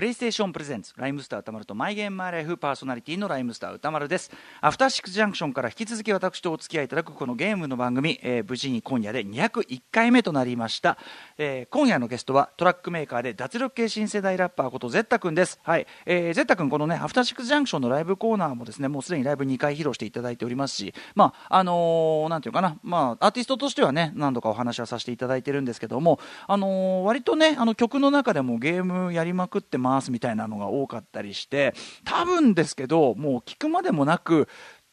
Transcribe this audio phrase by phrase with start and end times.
[0.00, 0.94] PlayStation presents。
[0.96, 4.30] ライムスター宇多丸とマイゲームマイライフパーソナリティのライムスター宇多丸です。
[4.62, 10.96] アフターシックスジャンクションから引き続き私とお付き合いいただくこのゲームの番組、えー無事に今夜で201回目となりました、
[11.36, 15.60] えー今夜のゲストはトラックメーカーで脱力系新世代ラッパーことぜったくんです。
[15.64, 34.48] はい、えー、ぜったくんこのねアフターシックスジャンクションのライブコーナーもですねもうすでにライブ2回披露していただいておりますしまああのーなんていうかなまあアーティストとしてはね何度かお話はさせていただいてるんですけどもあのー割とねあの曲の中でもゲームやりまくってますみたいなのが多かったりして多分ですけどもう聞くまでもなく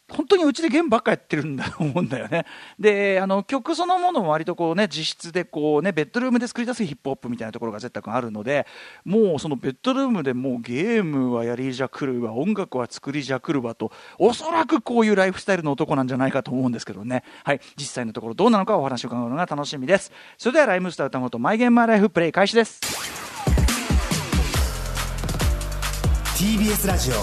[0.09, 2.45] 本当にうちでゲームばっかやってるんだと思うんだよね。
[2.79, 8.65] で、あの曲そのものも割とこうね、自室でこうね、ベッドルームで作り出すヒップホップみたいなところが絶対君あるので、
[9.03, 17.23] もうそのベッドルームでもうゲームはやりじゃくるわ、音楽は作りじゃくるわと、おそらくこういうライフスタイルの男なんじゃないかと思うんですけどね。
[17.43, 20.13] はい、実際のところどうなのかお話を伺うのが楽しみです。
[20.37, 23.36] それではライムスター歌元マイゲームマイライフプレイ開始です。
[26.37, 27.15] TBS ラジオ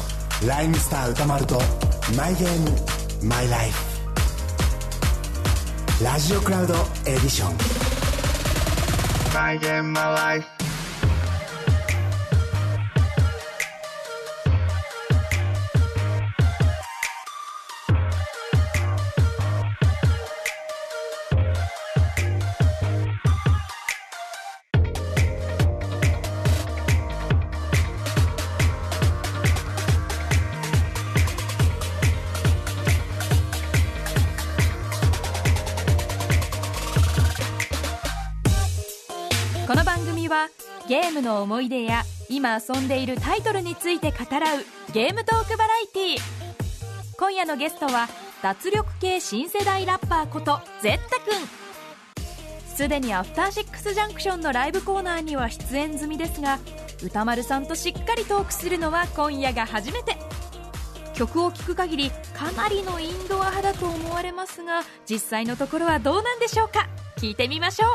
[0.44, 1.56] ライムスター歌丸と
[2.16, 2.60] マイゲー
[3.22, 3.84] ムマイライフ。
[6.02, 6.74] ラジオクラウド
[7.06, 7.56] エディション。
[9.32, 10.53] マイゲームマイライフ
[40.86, 44.58] ゲームの思い出や今遊んでいるタイトルについて語らう
[44.92, 46.18] ゲームトークバラエティー。
[47.18, 48.08] 今夜のゲストは
[48.42, 56.58] 脱力系新世代ラッパーことゼッタくんすでにアフターシックスジャンクションのライブコーナーには出演済みですが
[57.02, 60.16] 歌丸さんとしっかりトークするのは今夜が初めて。
[61.14, 66.88] 曲を聴く限りかなりのインドア派だと思われますが実際のところはどうなんでしょうか？
[67.16, 67.90] 聞いてみましょう。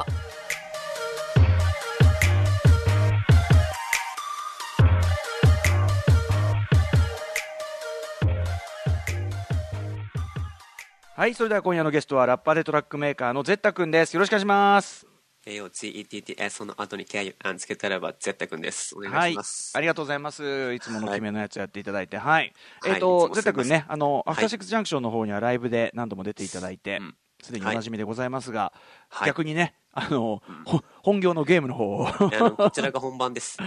[11.20, 14.14] はい、それでは今夜のゲストはラッパーでトラックメーカーのゼッタ君です。
[14.14, 15.06] よろしくお願いします。
[15.46, 18.96] AOGETTS の後に KU あつけたらば、ゼッタ君です。
[18.96, 19.74] お願はいいします。
[19.76, 20.74] ありがとうございます。
[20.74, 22.16] いつもの決めのやつやっていただいて。
[22.16, 22.26] はい。
[22.30, 22.54] はい
[22.86, 27.16] えっ、と、いつもすいませんゼッタ君ね、あの、アフターはいシックスジャンクションの方にはライブで何度も出ていただいてうん、
[27.50, 28.74] すで、におなじみでございますが、
[29.10, 29.28] はい。
[29.28, 32.08] 逆にね、あの、ほ本業のゲームの方を。
[32.56, 33.58] こちらが本番です。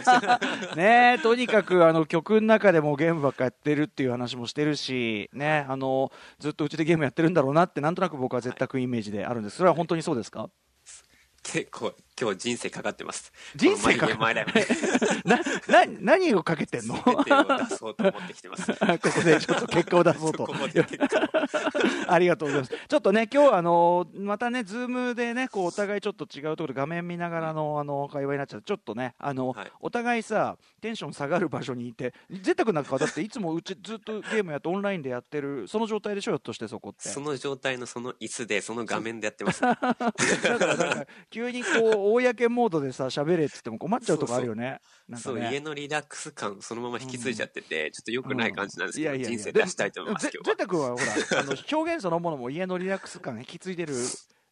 [0.76, 9.56] ねとにかくあの曲の中でもゲームばっかやってるっていう話もしてるし、ね、あの、ずっとうちでゲームやってるんだろうなって、なんとなく僕はぜったくんイメージであるんです。
[9.56, 10.50] それは本当にそうですか？
[11.42, 13.32] 結構、今日人生かかってます。
[13.54, 15.36] 人生かこのマイゲームマイライフな、
[15.86, 16.94] な、何をかけてんの？
[17.04, 18.72] 全てを出そうと思ってきてます。
[18.72, 20.48] ここでちょっと結果を出そうと
[22.08, 22.74] ありがとうございます。
[22.88, 37.08] ちょっとね、今日あの、またね、ズームでね、こう、お互いちょっと違うところで画面見ながらの、あの、会話になっちゃって、ちょっとね、あの、はいお互いさ、テンション下がる場所にいて、ぜったくんなんかはだっていつもうちずっとゲームやってオンラインでやってる、その状態でしょ、ひょっとしてそこって。
[37.08, 39.60] その状態のその椅子で、その画面でやってます。
[39.60, 39.96] だか
[40.58, 44.80] らなんか、急にこう、公モードでさ、喋れっつっても困っちゃうとこあるよね。
[45.16, 50.56] そう、ね家のリラックス感、そのまま引き継いじゃってて、ちょっと良くない感じなんですけど、いやいやいや人生出したいと思います、で今日は。
[50.56, 53.94] ゼッタ君はほら、あの 表現そのものも家のリラックス感引き継いでる、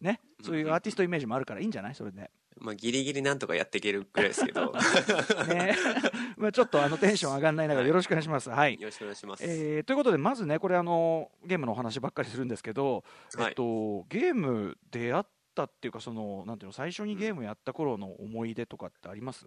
[0.00, 1.94] ね、そういうアーティストイメージもあるからいいんじゃない？
[1.94, 2.30] それで。
[2.56, 4.72] まあ、ギリギリなんとかやっていけるぐらいですけど、よ
[5.48, 5.76] ね
[6.38, 8.48] まあちょっとあのテンション上がんない中でよろしくお願いします。
[8.48, 8.76] はい。
[8.80, 9.42] ろしくお願いします。
[9.44, 13.02] えーということで、まずね、これあの、ゲームのお話ばっかりするんですけど、
[13.36, 19.46] はいえっと、ゲーム出会ったっていうか、その、なんていうの、最初にゲームやった頃の思い出とかってあります？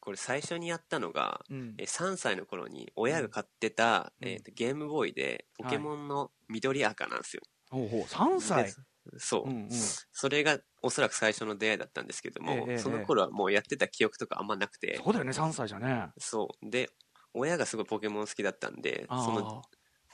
[0.00, 1.74] これ最初にやったのが、うん。
[1.78, 7.42] えー3歳の頃に親が買ってた、うんえーとゲームボーイでポケモンの緑赤なんですよ。
[7.70, 8.64] ほうほう、3歳？
[8.64, 9.18] で。
[9.18, 9.70] そう、うんうん。
[10.12, 16.12] それがおそらく最初の出会いだったんですけども、ええええその頃はもうやってた記憶とかあんまなくて、そうだよね、3歳じゃね。
[16.18, 16.70] そう。
[16.70, 16.90] で、
[17.34, 19.62] 親がすごいポケモン好きだったんで、その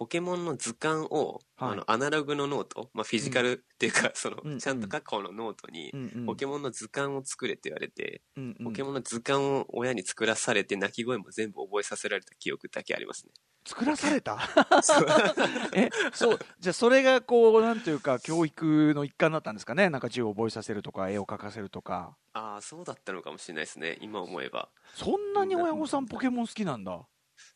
[0.02, 13.32] ポケモンの図鑑を、はいあのアナログのノート、まあ、フィジカルっていうか、その、うんちゃんと書く方のノートに、うんうんポケモンの図鑑を作れって言われて、うんうんポケモンの図鑑を親に作らされて、鳴き声も全部覚えさせられた記憶だけありますね。
[13.64, 14.40] 作らされた？
[15.72, 19.88] え、そう、じゃあそれがこう、なんていうか、教育の一環だったんですかね？
[19.88, 22.16] なんか字を覚えさせるとか、絵を描かせるとか。
[22.32, 23.98] ああ、そうだったのかもしれないですね。
[24.00, 24.68] 今思えば。
[24.94, 27.06] そんなに親御さんポケモン好きなんだ。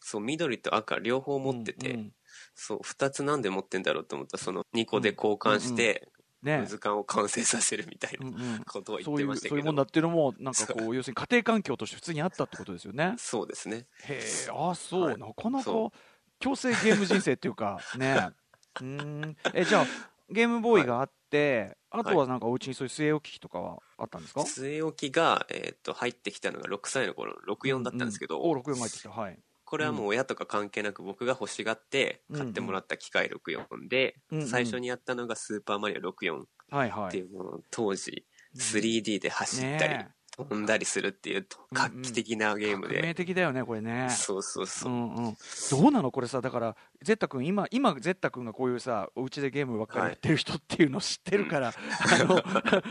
[0.01, 2.13] そう、緑と赤両方持ってて、うんうん
[2.57, 4.39] そう、二つなんで持ってんだろうと思った。
[4.39, 6.09] ら、その2個で交換して、
[6.43, 6.65] ね。
[6.67, 9.51] 図鑑を完成させるみたいうんなうんことを言ってましたけど。
[9.51, 13.15] そういうもんだっていうのもなんかこそう 要するに家庭環境として普通にあったってことですよね。
[13.19, 13.87] そうですね。
[14.05, 15.19] へえあそう、はい。
[15.19, 15.93] なかなかそ
[16.39, 18.29] 強制ゲーム人生っていうか ね。
[18.81, 19.37] うーん。
[19.55, 19.87] えじゃあ
[20.31, 24.41] ゲームボーイがあって、あとはなんかお家にそういう据え置き機とかはあったんですか？
[24.43, 28.59] 据え置きが、えーっと、入ってきたのが6歳の頃の64だったんですけど、うんうん。
[28.59, 29.11] お64が入ってきた。
[29.11, 34.17] はいこれはもう親とか関係なく僕が欲しがって買ってもらった機械64で、
[34.47, 37.11] 最初にやったのがスーパーマリオ64っはいはい。
[37.11, 38.25] ていうものを当時
[38.57, 40.09] 3D で走ったりね。
[40.37, 44.09] 飛んだりするっていう画期的なゲーム革命で、的だよねこれね。
[44.11, 44.93] そうそうそう。
[44.93, 45.37] う、んうん、
[45.71, 52.43] どうなのこれさだからゼッタ君今今ゼッタ君がこういうさお家でゲームばっかりやってる人っていうのを知ってるから、あの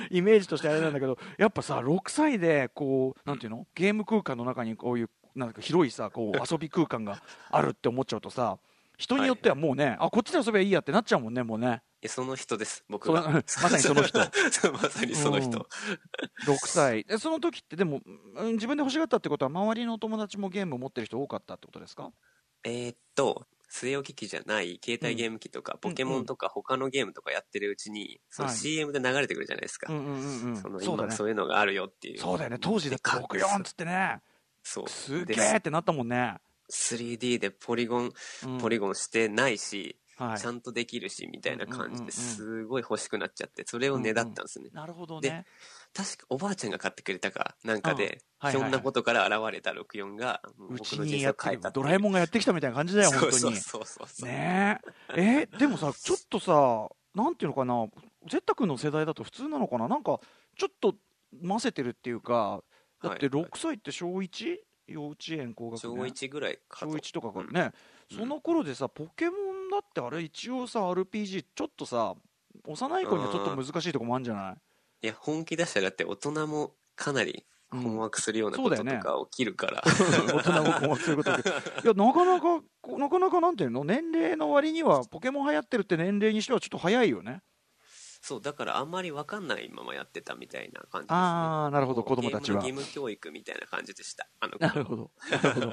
[0.10, 3.68] イメージとしてあれなんだけどやっぱさ6歳でこうなんていうの？
[3.76, 7.22] ゲーム空間の中にこういうなんか広いさこう遊び空間が
[7.52, 8.58] あるって思っちゃうとさ
[8.98, 11.82] 人によってはもうね、あこっちで遊べばいいやってなっちゃうもんねもうね。
[12.02, 14.20] えその人です僕そがまさにその人。
[14.20, 14.30] ま
[14.90, 15.68] さにその人、
[16.48, 17.04] 6歳。
[17.04, 18.02] でその時ってでも
[18.36, 22.14] うん自分で欲しがったってことは周りのお友達もゲームを持ってる人多かったってことですか？
[22.64, 28.58] えーっと据え置き機じゃない携帯ゲーム機とか、ポケモンとか他のゲームとかやってるうちに、そのはい。
[28.58, 30.56] CM で流れてくるじゃないですか、うんうんうんうん。
[30.56, 31.08] そのそうだね。
[31.08, 32.20] 今そういうのがあるよっていう。
[32.20, 32.60] そうだよね。
[32.60, 34.22] 当時だってで64っつってね
[34.68, 34.90] そう。
[34.90, 36.38] すげでえってなったもんね、
[36.72, 38.12] 3D でポリゴン、
[38.46, 38.58] うん。
[38.58, 40.38] ポリゴンしてないし、はい。
[40.38, 42.00] ちゃんとできるしみたいな感じうんうんうん。
[42.00, 45.46] うんですごい欲しくなっちゃってそれをねだったんですね、なるほどでね
[45.94, 48.10] 確かおばあちゃんが買ってくれたかなんかで、うん。
[48.10, 48.18] はいはい
[48.48, 48.52] はい。
[48.52, 53.32] ひょんなことから現れた64が僕の人生にやってを変えたドラえもんがやってきたみたいな感じだよ本当に。
[53.32, 54.08] そうそうそうそう。
[54.08, 54.82] そう、ね
[55.16, 55.48] え。
[55.52, 57.88] えでもさちょっとさなんていうのかな
[58.30, 59.88] ゼッタ君の世代だと普通なのかな？
[59.88, 60.20] なんか
[60.58, 60.96] ちょっと
[61.46, 62.62] 混ぜてるっていうか
[63.10, 63.46] だってはい。
[63.46, 64.58] 6歳って小 1?
[64.88, 67.72] 幼稚園高学小年1ぐらいか小と1とかかね、
[68.12, 68.18] うん。
[68.18, 72.14] その頃でさポケモンだってあれ一応さ RPG ちょっとさ
[72.68, 74.56] 幼い子にはちょっと難しいとこもあるんじゃない？
[75.02, 81.42] いや本気出したらだって大人もかなり困惑するようなこととか起きるから、 大人も困惑することいや
[81.98, 83.84] なかなかこなかなかなんていうの？
[83.84, 87.42] 年齢の割にはポケモン流行ってるって年齢にしてはちょっと早いよね
[88.26, 91.16] そうだからあんまり分かんないままやってたみたいな感じですね。
[91.16, 92.56] ああなるほど子供たちは。
[92.56, 94.28] 義務教育みたいな感じでした。
[94.40, 95.72] あのなるほどなるほど。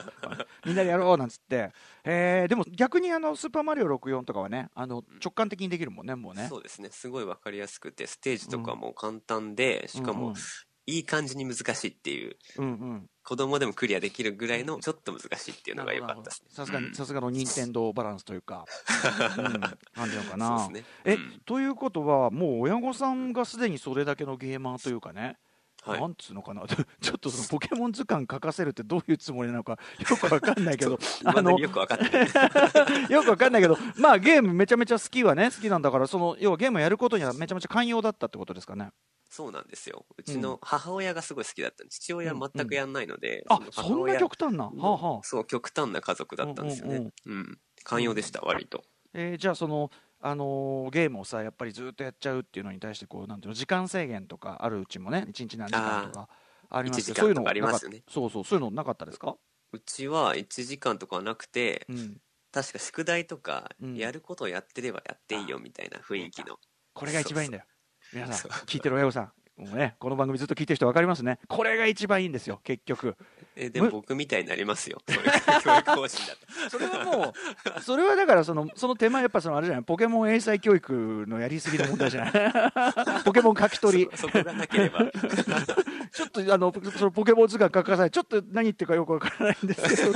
[0.66, 1.72] みんなでやろうなんつって。
[2.04, 6.46] えー、でも逆にあのスーパーマリオ64とかはねあの直感的にできるもんねもうね。
[6.50, 6.90] そうですね。
[6.92, 10.36] すごい分かりやすくてステージとかも簡単で、しかもうんうん
[10.86, 13.08] いい感じに難しいっていううんうん。
[13.24, 16.48] 子供でもクリアできるぐらいのちょっと難しいっていうのが良かったですね。
[16.50, 18.64] さすがさすがの任天堂バランスというか、
[19.38, 19.60] うん、
[19.94, 20.68] 感じなのかな。
[20.70, 20.84] ね。
[21.04, 21.40] え、うん。
[21.46, 25.38] ということはもう親御さんがすでにそれだけのゲーマーというかね、
[25.82, 26.00] はい。
[26.00, 26.62] なんつうのかな。
[27.00, 29.78] ちょっとそのポケモン図鑑書かせるってどういうつもりなのか
[30.10, 33.10] よくわかんないけど あのよく分かってない。
[33.10, 38.90] よくわかんないけどまあゲームめちゃめちゃ好きはね好きなんだからその要はゲームやることにはめちゃめちゃ寛容だったってことですかね
[39.32, 40.06] そうなんですよ。
[40.18, 44.64] うちの母親がすごい好きだったんで父親は全くやんないので、あの母そんな親極端な？
[44.64, 45.22] はあはあ。
[45.22, 47.02] そう極端な家族だったんですよね。
[47.26, 47.60] うんうんうん。
[47.84, 48.84] 寛容でした割と。
[49.14, 49.90] えーじゃあその、
[50.20, 56.28] あのーゲームをさやっぱりずっとやっちゃうっていうのに対してこうなんていうの時間制限とかあるうちもね一日何時間とか
[56.70, 58.04] ありますけど1時間とかありますよね。
[58.08, 59.36] そうそうそうそういうのなかったですか、
[59.72, 64.02] うちは1時間とかはなくてうん、確か宿題とかうん。
[64.02, 66.58] やることをやってればやっていいよみたいな雰囲気の。
[66.94, 67.64] これが一番いいんだよ
[68.12, 71.38] 皆さん聞いてる親御さんもうねこの番組ずっと聞いてる人分かりますね。
[71.48, 73.16] これが一番いいんですよ結局。
[73.54, 74.98] えでも僕みたいになりますよ。
[75.06, 76.08] それ教育方針だと。
[76.70, 77.34] それはも
[77.76, 79.84] うそれはだからそのその手前やっぱそのあれじゃない？
[79.84, 83.22] ポケモン英才教育のやりすぎの問題じゃない？
[83.24, 84.08] ポケモン書き取り。
[84.14, 85.00] そそこがなければ。
[86.12, 88.10] ちょっとあのそのポケモン図鑑書かさない。
[88.10, 90.12] ちょっと何言ってるかよくわからないんですけど。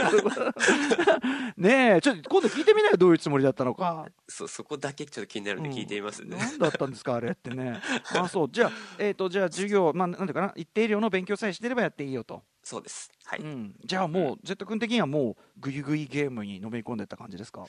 [1.56, 4.06] ねえちょっと今度聞いてみなよどういうつもりだったのか。
[4.28, 7.80] そそこだけちょっと気になるんで聞いてみますね、何だったんですかあれってね。
[8.14, 8.49] あそう。
[8.50, 13.11] じゃあえっ、とじゃあ授業まあなんていうかな一定量の勉強さえしてればやっていいよと、そうです。
[13.25, 17.66] はい、もうん、じゃあもう Z 君的にはもうグイグイゲームにのめり込んでった感じですか、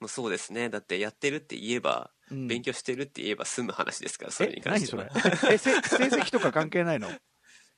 [0.00, 0.68] うそうですね。
[0.68, 2.48] だってやってるって言えば、うん。
[2.48, 5.38] 勉強してるって言えば済む話ですからそれえに関して何それ？
[5.38, 7.08] はえせ成績とか関係ないの？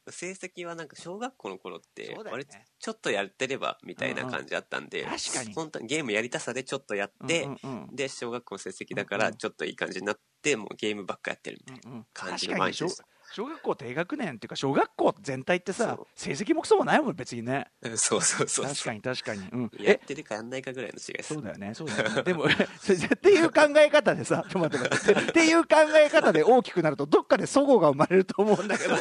[0.09, 2.45] 成績はなんか小学校の頃ってそうだよね。
[2.45, 5.53] 割とちょっとやってればみたいな感じだったんで、確かに。
[5.53, 7.49] 本当にゲームやりたさでちょっとやって、
[7.93, 17.67] で小学校の成績だからちょっといい感じになってもうゲームばっかやってるみたいな、感じの毎日でした小学校低学年っていうか小学校全体ってさ成績もクソもないもん別にね。
[17.83, 19.85] うんそうそうそう確かに確かに、うん、え？
[19.85, 21.35] やってるかやんないかぐらいの違いです。
[21.35, 22.23] そうだよねそうだよね。
[22.23, 25.21] でも っていう考え方でさちょっと待って待って。
[25.31, 28.97] っていう考え方で大きくなるとどっかで齟齬が生まれると思うんだけど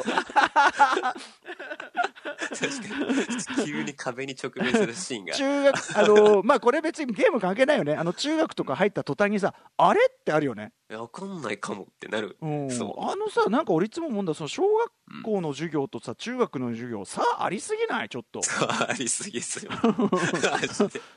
[2.26, 3.66] 確かに。
[3.66, 5.34] 急に壁に直面するシーンが。
[5.34, 7.96] 中学あのまあこれ別にゲーム関係ないよね。
[7.96, 10.74] あの中学とか入った途端にさあれってあるよね。
[10.90, 12.38] いやわかんないかもってなる。
[12.42, 12.72] うん。
[12.72, 13.04] そう。
[13.04, 18.10] あのさなんか俺いつも思うんだその小学校の授業とさ中学の授業さありすぎない？
[18.10, 18.42] ちょっと。
[18.60, 19.72] ありすぎっすよ。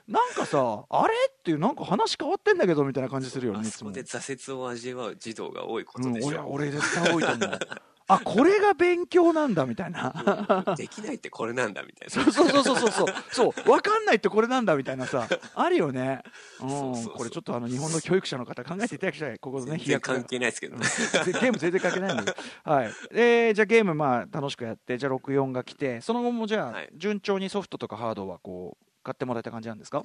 [0.09, 3.71] なんかさあれっていうなんか話変わってんだけどみたいな感じするよねいつも。
[3.71, 7.59] あそこで挫折を味わう児童が多いことうんでしょ、俺俺絶対多いと思う
[8.11, 10.65] あこれが勉強なんだみたいな。
[10.67, 12.33] うんできないってこれなんだみたいな。
[12.33, 12.91] そうそうそうそうそう。
[12.91, 16.23] そうそう分かんないってこれなんだみたいなさあるよね。
[16.61, 16.69] うん。
[17.12, 19.38] これちょっとあの日本の教育者の方考えていただきたい。
[19.38, 20.77] ここのね全然関係ないですけど。
[20.77, 20.87] ね
[21.27, 22.31] でゲーム全然関係ないんだけ
[22.65, 22.91] ど、はい。
[23.12, 26.88] えーじゃあゲームまあ楽しくやってじゃあ64が来てその後もじゃあはい。
[26.97, 30.03] 順調にソフトとかハードはこう買ってもらえた感じなんですか？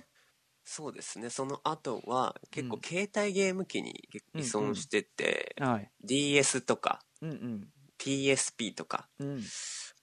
[0.66, 1.30] そうですね。
[1.30, 2.82] その後は結構うん。
[2.82, 5.92] 携帯ゲーム機に依存してて、はい。
[6.06, 7.68] DS とかうんうん
[8.04, 9.08] PSP とか。
[9.20, 9.44] うん。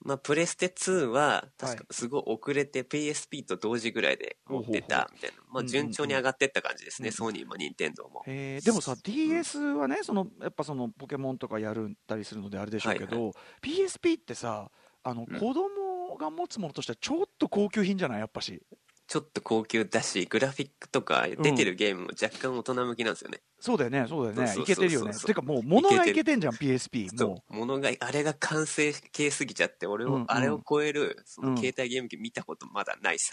[0.02, 5.66] まあ、プレステ2ははい確かすごい遅れて PSP と同時ぐらいで持ってたみたいな、まあ、うんうんうん。
[5.68, 8.22] 順調に上がってった感じですね、うんソニーも任天堂も。
[8.26, 8.64] えー。
[8.64, 14.70] でもさ DS はねそのやっぱそのポケモンとかやるたりするのであれでしょうけど、PSP ってさ
[15.02, 15.38] あのうん。
[15.38, 18.20] 子供が持つものとしてはちょっと高級品じゃない？
[18.20, 18.62] やっぱし
[19.10, 23.40] ちょっと高級だし、グラフィックとか出てるゲームも若干大人向きなんですよね。
[23.58, 24.62] そうだよねそうだよね。
[24.62, 25.12] いけてるよね。
[25.12, 31.54] てかもう物がいいけてんじゃん PSP そもう、ものが、あれが完成形すぎちゃって、俺を、あれを超える、そうん。
[31.56, 33.32] の携帯ゲーム機見たことまだないっす。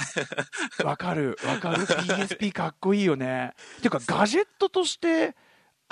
[0.82, 1.86] うわかるわかる。
[1.86, 3.54] PSP かっこいいよね。
[3.84, 5.34] てかガジェットとしてあ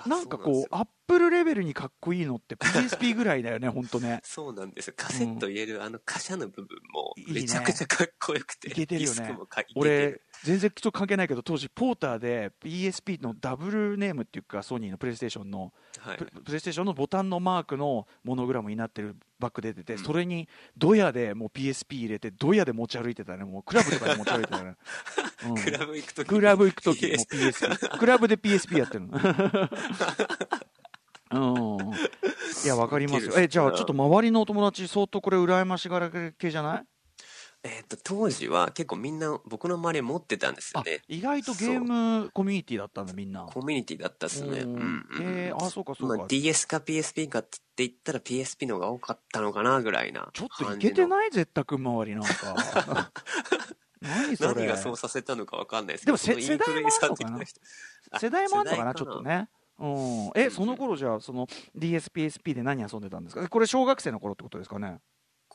[0.06, 4.94] なんかこうアップルレベルにかっこいいのって PSP ぐらいだよねほんとねそうなんですよ。
[4.98, 8.70] カセット入れるあの貨車の部分もいいねめちゃくちゃかっこよくて。
[8.70, 10.22] いけてるよねディスクもかいけて俺る。
[10.44, 16.18] 全然人関係ないけど当時ポーターで PSP のダブルネームっていうかソニーのプレイステーションのはい。
[16.18, 16.26] プ。
[16.26, 20.00] プレイステーションのボタンのマークのモノグラムになってるバッグ出てて、うん。
[20.00, 23.44] それにドヤでもう PSP 入れてドヤで持ち歩いてたね。
[23.44, 24.76] もうクラブとかで持ち歩いてたね、
[25.48, 25.56] うん。
[25.56, 29.18] クラブ行くときクラブ行く時も PS PSP クラブで PSP やってるの。
[31.32, 31.94] うん。
[31.94, 33.34] いやわかりますよ。
[33.38, 36.86] えじゃあちょっと周りのお友達相当これ羨ましがられ系じゃない？
[37.68, 41.02] えっと、当時は結構みんな僕の周り持ってたんですよあね。
[41.08, 43.42] 意外とゲームコミュニティだったんだみんな。
[43.42, 44.60] コミュニティだったっすね。
[44.60, 45.08] ううんんうん。
[45.22, 50.78] えーあそうかそうか、まあ、DS か PSP かって言ったら PSP の方が多かったのかなぐらいなちょっとい。
[50.78, 51.32] けてない？
[51.32, 53.12] 絶対周りなんか。
[54.02, 54.54] 何それ。
[54.54, 58.20] 何がそうさせたのかわかんないですけど、でも世代もあんのかな？
[58.20, 58.94] 世代かな？
[58.94, 59.50] ちょっとね。
[59.80, 60.32] うん。
[60.36, 63.50] えその頃じゃあその DSPSP で何遊んでたんですか？
[63.50, 65.00] これ小学生の頃ってことですかね？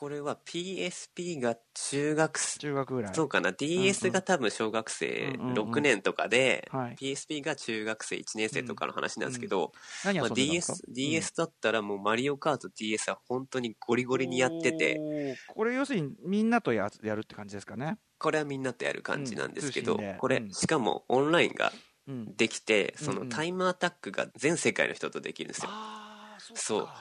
[0.01, 3.13] これは PSP が中学生、中学ぐらい。
[3.13, 5.71] そうかな、DS が多分小学生うんうんうん。
[5.73, 6.95] 6年とかで、はい。
[6.95, 14.99] PSP が中学生1年生とかの話なんですけど、まあ、何遊んでたんですか DS、DS だったらもうマリオカート DS は本当にゴリゴリにやってて、
[15.47, 17.99] これ要するにみんなとややるって感じですかね？
[18.17, 20.49] これはみんなとやる感じなんですけど、うんこれ、うん。
[20.51, 21.71] しかもオンラインが
[22.07, 22.35] うん。
[22.35, 23.29] できて、そうんうん。
[23.29, 25.69] のタイムアタックが全世界の人とできるんですよ。
[25.71, 26.95] ああそそうか。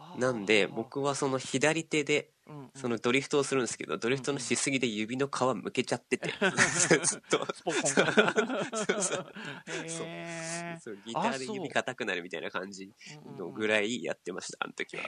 [0.00, 2.37] あーなんで、僕はその左手で、うんうん
[2.74, 5.30] そのドリフトをするんですけど、ドリフトのしすぎで指の皮
[5.62, 6.32] むけちゃってて、
[7.04, 7.38] ずっと、
[11.06, 12.90] ギターで指硬くなるみたいな感じ
[13.38, 15.02] のぐらいやってました、あの時は。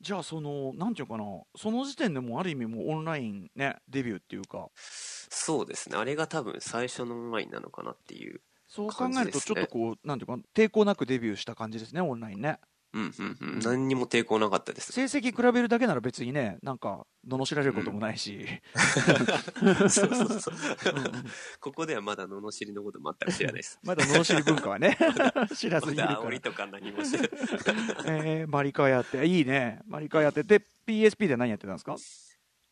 [0.00, 1.24] じゃあそのなんていうかな。
[1.56, 4.68] その時点でもうある意味もうオンラインねデビューっていうか。
[4.76, 5.96] そうですね。
[5.96, 8.40] あれが多分最初のオンラインなのかなっていう。
[8.74, 12.58] そう考えるとちょっとこうなんていうか抵抗なくデビューした感じですねオンラインね
[12.94, 13.58] うんうんうん。
[13.58, 14.92] 何にも抵抗なかったです。
[14.92, 18.46] 成績比べるだけなら別にねなんか罵られることもないし、
[18.78, 20.54] そうそうそう。
[20.94, 21.24] うんうん。
[21.60, 23.78] ここではまだ罵りのこと全く知らないです。
[23.82, 24.96] まだ罵り文化はね
[25.54, 26.20] 知らずまにいるから。
[26.20, 27.30] だ煽りとか何も知らない。
[28.06, 29.80] えーマリカやっていいね。
[29.86, 31.96] マリカやってで PSP で何やってたんですか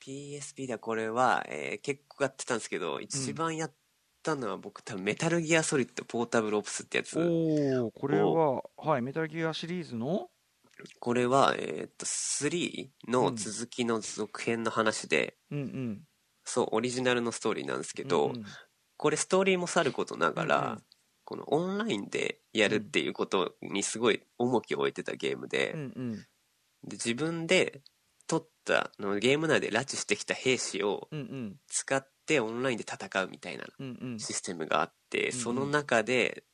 [0.05, 3.75] ？PSP でこれは、えー結構やってたんですけど、一番やっ
[4.23, 7.19] たのは僕多分メタルギアソリッドポータブルオプスってやつ。
[7.19, 10.29] おおこれははいメタルギアシリーズの？
[10.99, 16.00] これは、えーっと、3の続きの続編の話で、うんうん。
[16.45, 18.45] そう、オリジナルのストーリーなんですけど、うんうん。
[18.97, 20.83] これストーリーもさることながら、うんうん。
[21.25, 26.12] このオンラインでやるっていうことにすごい重きを置いてたゲームで、うんうん。
[26.14, 26.26] で
[26.93, 27.83] 自分で
[28.26, 31.57] 取ったのゲーム内で拉致してきた兵士をうんうん。
[31.69, 34.19] 使ってオンラインで戦うみたいなうんうん。
[34.19, 36.45] システムがあって、うんその中で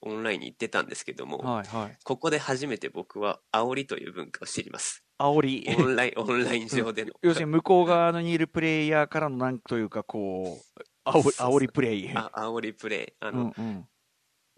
[0.00, 1.98] オンラインに行ってたんですけども、はいはい。
[2.04, 5.04] ここで初めて僕は煽りという文化を知ります。
[5.18, 5.66] 煽り？
[5.78, 7.12] オンライン、オンライン上での。
[7.22, 10.58] 要するに向こう側にいるプレイヤーからのなんというかこ
[11.06, 12.10] う煽り煽りプレイ。
[12.14, 13.12] あ煽りプレイ。
[13.20, 13.88] あうの、んうん。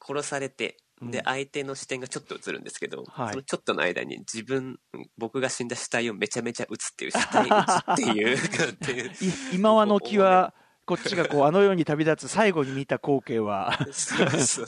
[0.00, 3.30] 殺されて、で、相手の視点がちょっと映るんですけど、はい。
[3.30, 4.78] そのちょっとの間に自分、
[5.18, 9.10] 僕が死んだ死体をめちゃめちゃ映っていう、死体映っていう、っていう。
[9.10, 9.12] い
[9.52, 10.54] 今はの木は
[10.86, 13.76] こっちがこうあの世に旅立つ最後に見た光景は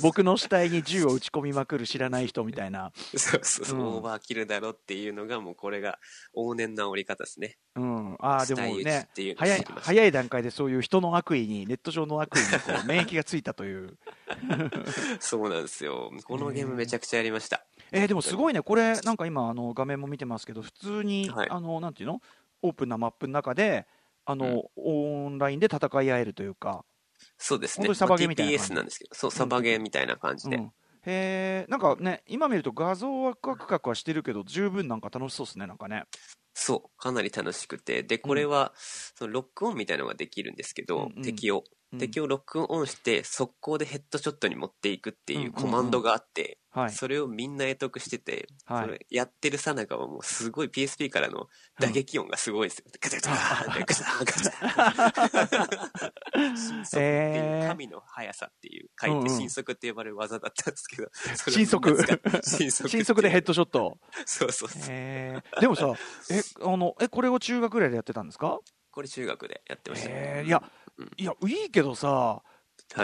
[0.02, 3.86] 僕の死体に銃を撃ち込みまくる知らない人みたいな、そうそうそう、うん。
[3.86, 6.00] オーバーキルだろっていうのが、もうこれが
[6.36, 7.56] 往年な折り方ですね。
[7.76, 13.96] うん、ああでもね早い早い段階でそういう人の悪意にネット上の悪意にこう免疫がついたという。
[15.20, 16.10] そうなんですよ。
[16.24, 17.64] このゲームめちゃくちゃやりました。
[17.92, 18.60] えーでもすごいね。
[18.60, 21.48] これなんか今あの画面も見てますけど普通に、はい。
[21.48, 22.20] あのなんていうの？
[22.60, 23.86] オープンなマップの中で
[24.30, 26.84] あの、オンラインで戦い合えるというか、
[27.38, 27.86] そうですね。
[27.86, 30.56] 本当にサバゲーみたいなまあなんですけど、そう、サバゲーみたいな感じで。
[30.56, 30.70] うん、へ
[31.06, 36.04] えなんかね今見ると画像はカクカクはしてるけど十分なんか楽しそうですねなんかね
[36.52, 38.02] そう、かなり楽しくて。
[38.02, 41.62] で、これは、そのロックオンみたいなのができるんですけど、うんうん敵を。
[41.92, 51.48] うん敵をロックオンして、速攻でヘッドショットに持っていくっていうコマンドがあって、はいそれをみんな得得してて、はいそれやってるさなかはもうすごい PSP からの
[51.80, 52.84] 打撃音がすごいですよ。
[53.00, 54.48] ガチャガチャガチャガチャ
[54.82, 56.56] ガチャ。
[56.56, 62.88] 新速っていう神の速さっていう、書いて新速って呼ばれる技だったんですけど、それを新速みんな使って新速。
[62.90, 64.86] 新速でヘッドショットそうそうそう。
[64.86, 65.94] でもさ
[66.30, 68.58] えあのえこれを中学ぐらいでやってたんですか
[68.98, 70.10] これ中学でやってました。
[70.10, 70.60] へえいや
[70.96, 71.10] うん。
[71.16, 72.42] いやいいけどさは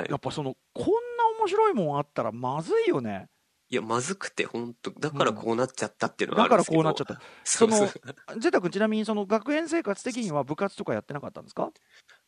[0.00, 0.06] い。
[0.10, 0.16] や。
[0.16, 0.90] っぱそのこんな
[1.38, 3.28] 面白いもんあったらまずいよね。
[3.70, 6.78] いや、まずくて、本当だからこうなっちゃったっていうのがだからあるんですけど。
[6.78, 7.20] こうなっちゃった。
[7.44, 7.88] そうそう。
[8.34, 11.70] そゼタ君ちなみにその学園生活的には部活とかやってなかったんですか？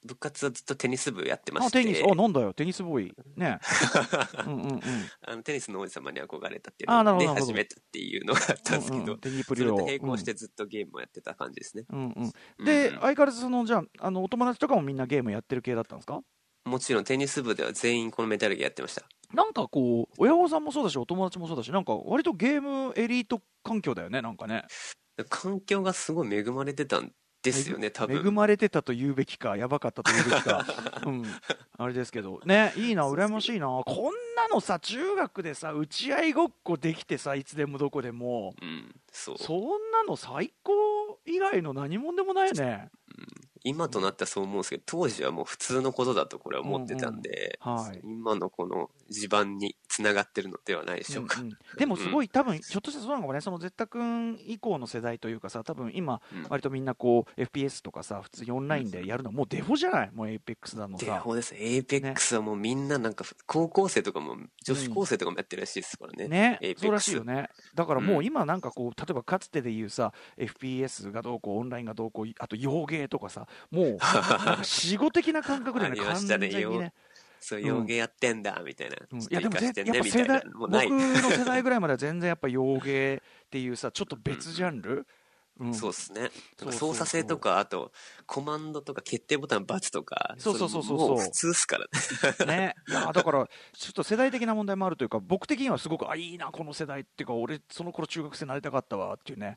[0.07, 1.79] 部活はずっとテニス部やってまして。
[1.79, 2.03] あテニス。
[2.11, 2.55] あなんだよ。
[2.55, 3.15] テニスボーイ。
[3.37, 3.59] ね。
[4.47, 4.81] うんうんうん。
[5.23, 11.85] あのテニスの王子様に憧れたっていうので、始めたっていうのがあったんですけどうんうん、テニプそれリをと並行してずっとゲームをやってた感じですね。
[11.91, 12.33] うんうんうん。
[12.59, 12.95] うんで、うん。
[12.95, 16.21] 相変わらずそのじゃああのお友達とかもみんなゲームやってる系だったんですか？
[16.65, 19.03] もちろんテニス部では全員このメタルギアやってました。
[19.33, 24.65] なんかこう親御さんもそうだしお友達もそうだしなんか割とゲームエリート環境だよねなんかね。
[25.29, 28.27] 環境がすごい恵まれてたんですよね、多分。
[28.27, 30.67] 恵まれてたと言うべきかやばかったと言うべきか。
[31.07, 31.25] うん。
[31.79, 32.41] あれですけど。
[32.45, 33.67] ねいいな羨ましいな。
[33.67, 38.55] こんなのさ中学でさ打ち合いごっこできてさいつでもどこでも。
[38.61, 39.39] うん、そう。
[39.39, 42.91] そんなの最高以外の何もんでもないよね
[43.69, 48.01] 今となってはそう思うんですけど、当時はもう普通のことだとこれは思ってたんで、はい。
[48.05, 51.41] 今のこの地盤につながってるのではないでしょうか。
[51.41, 51.57] うんうん。
[51.79, 53.41] でもすごい多分ひょっとしたらそうなのかもね。
[53.41, 56.47] そのぜったくん以降の世代というかさ多分今うん。
[56.49, 60.11] 割とみんなこう FPS とかさ普通にオンラインでやるのもうデフォじゃない？
[60.13, 61.55] もう Apex だのデさフォです。
[61.55, 66.29] Apex はもうみんななんか、高校生とかも、女子高生とかもやってるらしいですからね。
[66.29, 66.59] ね。
[66.63, 67.49] Apex そうらしいよね。
[67.75, 68.25] だからもううん。
[68.25, 73.99] 今なんかこう例えばかつてで言うさ FPS がどうこうオンラインがどうこうあと洋ゲーとかさもう
[74.63, 76.01] 死語的な感覚だよね。
[76.01, 76.93] ありま完全にね
[77.41, 78.97] そう、うん洋芸やってんだ、みたいな。
[79.11, 80.43] うんいやでもやっぱ世代。
[80.55, 80.71] 僕。
[80.71, 80.81] の
[81.31, 85.07] 世代ぐらいまでは全然やっぱ洋芸っていうさちょっと別ジャンル、
[85.59, 86.31] うんそうですね。
[86.71, 87.91] 操作性とか、あと、
[88.27, 92.57] コマンドとか決定ボタン×とか、そうそうそうそうれもう普通っすからね。
[92.57, 99.57] ね、いやだから、ちょっと世代的な問題もあるというか、僕的にはすごく、あいいな、この世代っていうか、俺、その頃中学生になりたかったわっていうね、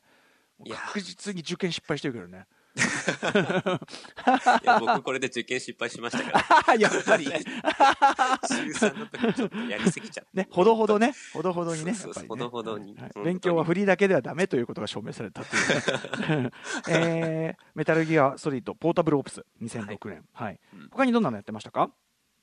[0.70, 6.74] 確実に受験失敗してるけどね、いや僕これで受験失敗しましたから。
[6.78, 10.30] やっぱり、中3の時ちょっとやりすぎちゃって。
[10.34, 11.94] ね、ほどほどね、ほどほどにね、
[12.28, 12.96] ほどほどに。
[13.24, 16.42] 勉強はフリーだけではダメということが証明されたという。
[16.42, 16.50] ね、
[16.88, 20.60] えーメタルギアソリッド、ポータブルオプス、2006年、はい。
[20.74, 20.88] うん。
[20.90, 21.90] 他にどんなのやってましたか？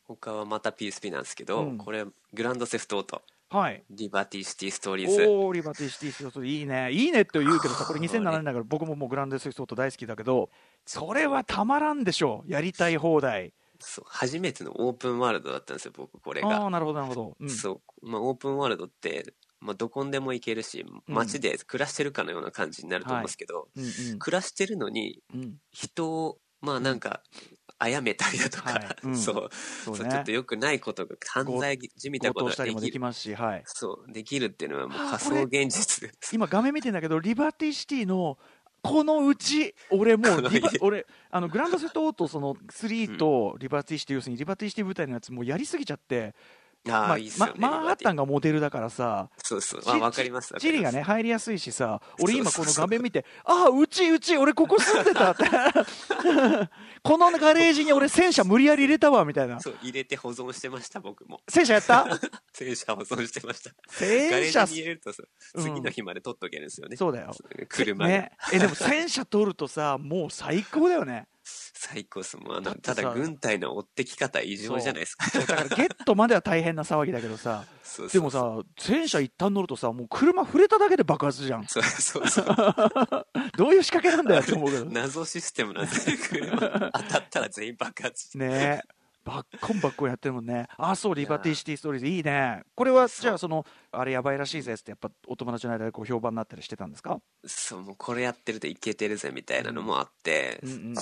[0.07, 1.77] 他はまた PSP なんですけど、うん。
[1.77, 3.83] これ、グランドセフトオート、はい。
[3.89, 5.25] リバティシティストーリーズ。
[5.27, 6.91] おー、リバティシティストいいね。
[6.91, 10.49] いいねと言うけどさ、これ2007年だから僕ももうグランドセフトオート大好きだけど、
[10.85, 12.51] それはたまらんでしょう。
[12.51, 13.53] やりたい放題。
[13.79, 16.63] そう初めてのオープンワールドだったんですよ、僕、これが。
[16.63, 17.37] ああ、なるほど、なるほど。
[17.39, 18.09] うん、そう。
[18.09, 25.57] まあ、オープンワールドって、まあ、どこにでも行けるし、街で暮らしてるかのような感じになると思うんですけど、うんうん暮らしてるのに、うん。
[25.71, 27.21] 人を、まあなんか、
[27.79, 29.49] 殺めたりだとか、はいうんそう、
[29.85, 32.91] そうねちょっと良くないことが、犯罪じみたことができる。
[32.91, 33.63] きますし、はい。
[33.65, 36.35] そう、できるっていうのはもうはあ仮想現実です。
[36.35, 38.37] 今画面見てんだけど、リバティシティの、
[38.81, 46.33] このうち、俺もう リバ、俺、あの、グランドセフトオート、その、3とリバティシティ、要するにリバティシティ舞台のやつ、もうやりすぎちゃって、
[46.91, 47.53] ああ、まあいいっすよね。
[47.57, 48.23] まマンハッタンが。
[48.23, 49.81] がモデルだからさ、そうそう。
[49.81, 50.53] チあ、わかります。
[50.53, 51.01] わかりますチリがね、。
[51.03, 55.43] 入りやすいしさ、俺今この画面見て、ああ、うちうち、俺ここ住んでたって。
[57.03, 59.59] このガレージに俺戦車無理やり入れたわ、みたいな。
[59.59, 61.39] そう、入れて保存してました、僕も。
[61.47, 62.05] 戦車やった？
[62.53, 63.69] 戦車保存してました。
[63.69, 65.23] ガ戦車レージに入れるとさ、
[65.55, 66.95] うん次の日まで取っとけるんですよね。
[66.97, 67.31] そうだよ。
[67.69, 68.13] 車で。
[68.13, 68.31] ね。
[68.51, 71.27] え、でも戦車取るとさ、もう最高だよね。
[71.73, 72.37] 最高っす。
[72.37, 75.29] もうあの、ただ軍隊の追ってき方異常じゃないですか。
[75.29, 81.65] そうだからゲットまでは大変な騒ぎだけどさそうそうでもさ戦車一旦乗るとさもう車触れただけで爆発じゃん。
[81.67, 82.45] そうそうそう。
[83.57, 84.85] どういう仕掛けなんだよって思うけど。
[84.85, 85.91] 謎システムなんで、
[86.29, 86.59] 車
[86.93, 88.37] 当たったら全員爆発して。
[88.37, 88.97] ねえ。
[89.25, 90.67] バッコンバッコンやってるもんね。
[90.77, 92.07] あそうリバティシティストーリーズ。
[92.07, 92.63] いいね。
[92.75, 93.21] これはそう。
[93.23, 97.19] じゃあそのあれやばいらしいぜってやっぱお友達の間でこう評判になったりしてたんですか？
[97.45, 100.95] そう、もうこれやってるといけてるぜみたいなのもあって、うんうんうん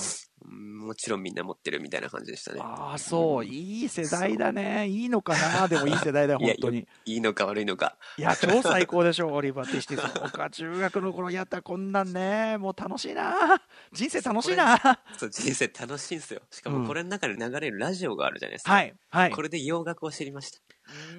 [0.44, 2.60] もちろんみんな持ってるみたいな感じでしたね。
[2.62, 3.44] ああそう。
[3.44, 4.86] いい世代だね。
[4.86, 6.86] いいのかなでもいい世代だよ本当に。
[7.06, 7.96] いいのか悪いのか。
[8.18, 12.58] いや超最高でしょオリバー・ティシティそうか中学の頃やったこんなんね。
[12.58, 14.78] もう楽しいな人生楽しいな
[15.16, 16.42] そう、人生楽しいんですよ。
[16.50, 16.82] しかうん。
[16.82, 18.72] もこれの中に流れるラジオがあるじゃないですか。
[18.72, 19.30] はいはい。
[19.32, 20.60] これで洋楽を知りました。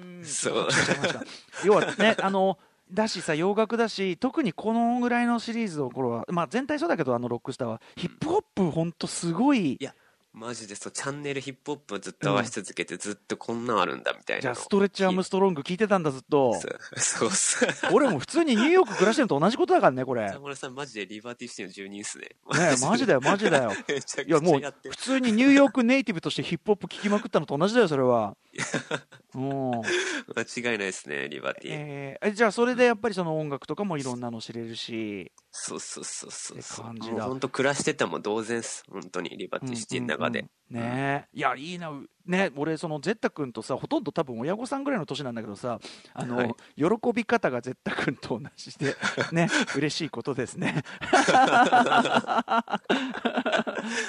[0.00, 0.68] うんそう。
[1.64, 2.58] 要はねあの
[2.92, 7.80] だしさ洋楽だし特にこのぐらいのシリーズの頃はまあ全体そうだけどあのロックスターは。
[7.96, 9.94] ヒップホップほんとすごいいや
[10.38, 14.42] マジでそう、チャンネルヒップホップをずっと合わし続けて、ずっとこんなんあるんだみたいな。
[14.42, 16.54] じゃあストレッチアームストロング聞いてたんだずっと
[16.96, 17.70] そうそう。
[17.92, 22.28] 俺も普通にニューヨーク暮らしてるのと同じことだからねこれ田村さんマジでリバティシティの住人っすね。
[22.54, 23.72] ねマジだよマジだよ
[24.26, 24.96] いやもう普。
[24.96, 28.36] 通にニューヨークネイティブとしてヒップホップ聞きまくったのと同じだよそれは
[29.34, 31.70] うん間違いないですね、リバティ。
[31.72, 38.84] えーえじゃあそれでやっぱりその音楽とかもいろんなの知れるしそうそうそうそう感じだもう本当暮らしてたも同然っす。
[38.90, 40.42] 本当にリバティシティの中で。
[40.42, 40.48] ね。
[40.70, 41.90] えいやいいな。
[41.90, 45.78] うね俺そのゼッタ君とさほとんど多分親御さんぐらいの年なんだけどさ
[46.12, 46.54] あの、はい。
[46.76, 48.94] 喜び方がゼッタ君と同じで
[49.32, 50.82] ね嬉しいことですね。
[51.24, 52.72] あ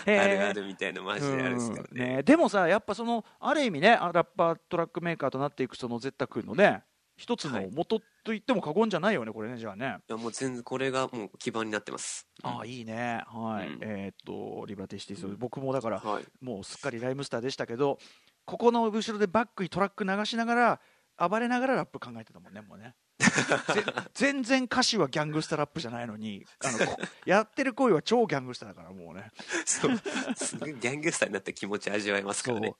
[0.06, 1.98] るあるみたいなマジであるっすからうん。
[1.98, 2.16] ね。
[2.18, 2.24] ね。
[2.24, 6.84] でもさやっぱそのある意味ねあラッパートラックメーカーとなっていくそのゼッタ君のね
[7.20, 7.70] 一つのはい。
[7.72, 9.98] 元と言っても過言じゃないよねこれねじゃあね。
[10.10, 12.28] いやもう全然これがもう基盤になってます。
[12.44, 13.24] ああいいね。
[13.28, 13.80] はい、うん。
[13.82, 16.24] えーっとリバティシティス僕もだからはい。
[16.42, 18.00] もうすっかりライムスターでしたけど
[18.46, 22.86] ここの後ろでバックにトラック流しながら暴れながらラップ考えてたもんねもうね。
[22.86, 22.94] ぜ
[24.14, 29.32] 全然歌詞はギャングスタラップじゃないのにあのこやってる行為は超ギャングスターだからもうね。
[29.66, 30.02] そう。
[30.36, 32.76] すごいギャングスターになった気持ち味わえますからね。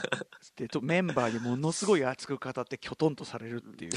[0.56, 3.90] でとメンバーにものすごい熱く語ってきょとんとされるっていう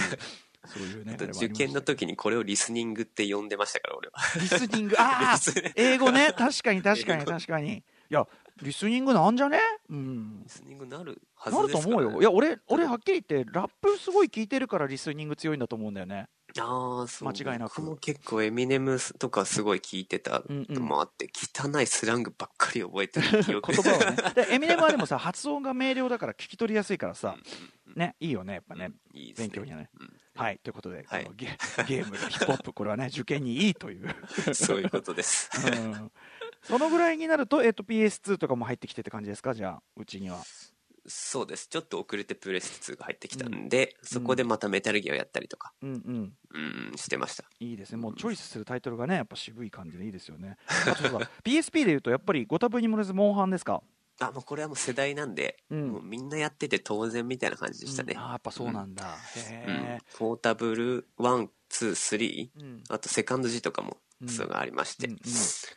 [0.68, 4.14] そういうね受験の時にこれをリスニングって呼んでましたから、俺は。
[4.40, 4.96] リスニング？
[4.98, 5.40] ああ
[5.76, 6.34] 英語ね。
[6.38, 7.78] 確かに確かに確かに。
[7.78, 8.28] いや
[8.62, 9.60] リスニングなんじゃね？
[9.90, 10.42] うん。
[10.44, 12.06] リスニングなるはなるとずですから、ね。
[12.08, 12.22] 思うよ。
[12.22, 16.28] いや俺俺はっきり言ってラップすごい聞いてるからリスニング強いんだと思うんだよね。
[16.58, 17.30] ああ、そう。
[17.30, 17.82] 間違いなく。
[17.82, 20.42] 僕も結構エミネムとかすごい聞いてた。
[20.48, 24.46] のもあって、汚いスラングばっかり覚えてる 言葉はね。
[24.48, 27.36] でエミネムはでもさ発音が明瞭だから聞き取りやすいからさ。
[27.96, 28.92] ねいいよねやっぱね。
[29.14, 29.48] いいですね。
[29.50, 29.90] 勉強にはね。
[30.00, 30.14] うん。
[30.38, 31.30] はいということで、はい。
[31.36, 31.48] ゲ
[31.88, 34.16] ゲームヒップホップこれはね受験にいいという、
[34.56, 35.50] そういうことです。
[35.68, 36.12] うん
[36.68, 39.54] そのぐらいになると,、えっと PS2 とかも入ってきてって感じですか？
[39.54, 40.42] じゃあうちには。
[41.08, 41.68] そうです。
[41.68, 46.34] ちょっと遅れてプレステ2が入ってきたんで、そこでまたメタルギアをやったりとか、うんうん。
[46.90, 47.44] うん、してました。
[47.60, 47.98] いいですね。
[47.98, 50.58] もうチョイスするタイトルがねやっぱ渋い感じでいいですよね。
[50.68, 51.04] あと
[51.44, 53.84] PSP でいうとやっぱりご多分に漏れずモンハンですか？
[54.20, 55.90] あ、もうこれはもう世代なんで、うん。
[55.92, 58.14] もうみんなやってて当然みたいな感じでしたね。
[58.16, 58.22] うん。
[58.22, 59.12] あーやっぱそうなんだ、うん。
[59.42, 62.84] へポータブル1、2、3、え、うん。
[62.90, 63.98] あとセカンド G とかもうん
[64.28, 65.20] そうがありまして、うんうん。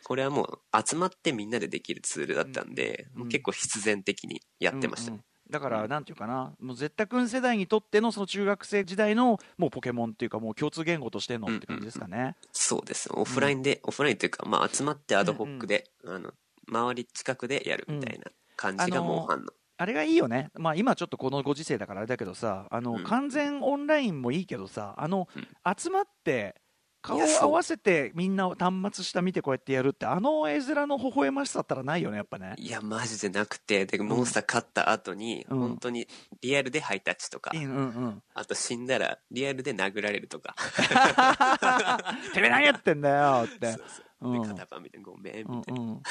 [0.03, 5.11] これはもう集まってみんなでできるツールだったんで、うんもう結構必然的にやってました。
[5.11, 5.15] ね。
[5.15, 5.23] うんうん。
[5.51, 12.35] だから、なんていうかな、もう絶対君世代にとってのその中学生時代のもうポケモンっていうか、もう共通言語としてのって感じですかね。
[12.51, 13.09] そうです。
[13.11, 16.33] オフラインで、オフラインというか、まあ集まってアドホックで、あの、
[16.67, 18.25] 周り近くでやるみたいな
[18.55, 19.51] 感じがあのーモンハンの。
[19.77, 23.03] あれがいいよね、まあ、今ちょっとこのご時世だからあれだけどさ、あのうん。
[23.05, 25.47] 完全オンラインもいいけどさ、あのうん。
[25.77, 26.55] 集まって、
[27.01, 32.55] 顔を合わせてみんな端末下見てこうやってやるって、あの絵面の微笑ましさったらないよね、やっぱね。
[32.57, 36.07] いや、マジでなくて、で、モンスター勝った後に、うん本当に
[36.41, 40.55] リアルでハイタッチとか、うんうんうん、あと死んだらリアルで殴られるとか。
[42.33, 43.83] てめえ何やってんだよってそう。
[43.87, 44.05] そう。
[44.05, 45.81] うんで、片パン見てごめん、うんみたいな。
[45.81, 46.01] うん、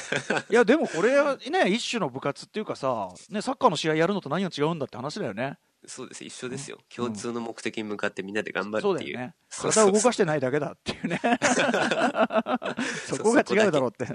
[0.50, 6.78] いやでもこれはね一種の部活っていうかさ、ね、サッカーの試合やるのと何が違うんだって話だよねそうです、一緒ですよ。
[6.94, 9.34] 共通の目的に向かってみんなで頑張るっていう。
[9.50, 11.20] 体を動かしてないだけだっていうね。
[13.06, 14.06] そこが違うだろうって。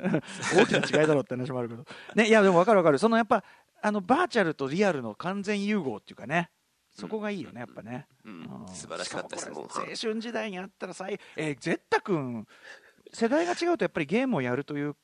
[0.56, 1.86] 大きな違いだろうって話もあるけど。
[2.16, 3.00] ねいやでも分かる分かる。
[3.00, 3.44] そのやっぱ
[3.82, 6.50] あのバーチャルとリアルの完全融合っていうかね。
[6.92, 8.08] そこがいいよねやっぱね、
[8.72, 9.84] 素晴らしかったです、も青。
[9.84, 12.46] 春時代にあったらさえー、ゼッタ君
[13.12, 14.96] 世代が違うとやっぱりゲームをやるという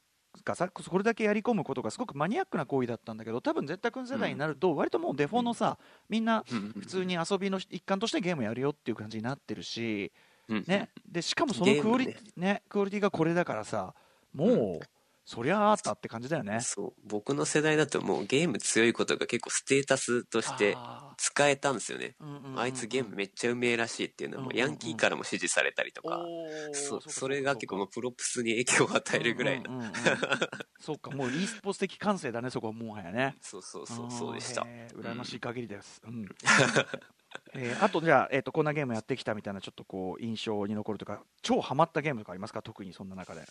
[0.43, 5.77] かさこれだけやり込むことがすごくマニアックな行為だったんだけど多分ゼッタ君世代になると割ともうデフォのさ、
[6.09, 6.73] みんなうん。
[6.79, 10.11] 普通に遊びの一環としてゲームやるよっていう感じになってるし、
[10.47, 10.63] うん。
[10.67, 13.93] ね、でしかもそのクオリティ、ねクオリティがこれだからさ
[14.33, 14.85] もう
[15.29, 16.59] そりゃあったって感じだよね。
[16.61, 16.93] そう。
[17.05, 22.15] 僕の世代だともうゲーム強いことが結構ステータスとしてあ使えたんですよね。
[22.55, 26.19] あいつゲームめっちゃうめえらしいっていうのはもヤンキーからも支持されたりとか、
[26.71, 29.71] そそうかそれが結構プロプスに影響を与えるぐらいの。
[29.71, 29.93] うんうんうんうん。
[30.81, 33.35] そうかもう e スポーツ的感性だねそこはもはやね。
[33.39, 34.63] そうそうそう、そうでした。
[34.95, 36.27] 羨ましい限りです、うん。
[37.53, 42.63] えーあとじゃあ、えー、とこんなゲームやってきたみたいなちょっとこう印象に残るというか超ハマったゲームとかありますか？
[42.63, 43.45] 特にそんな中で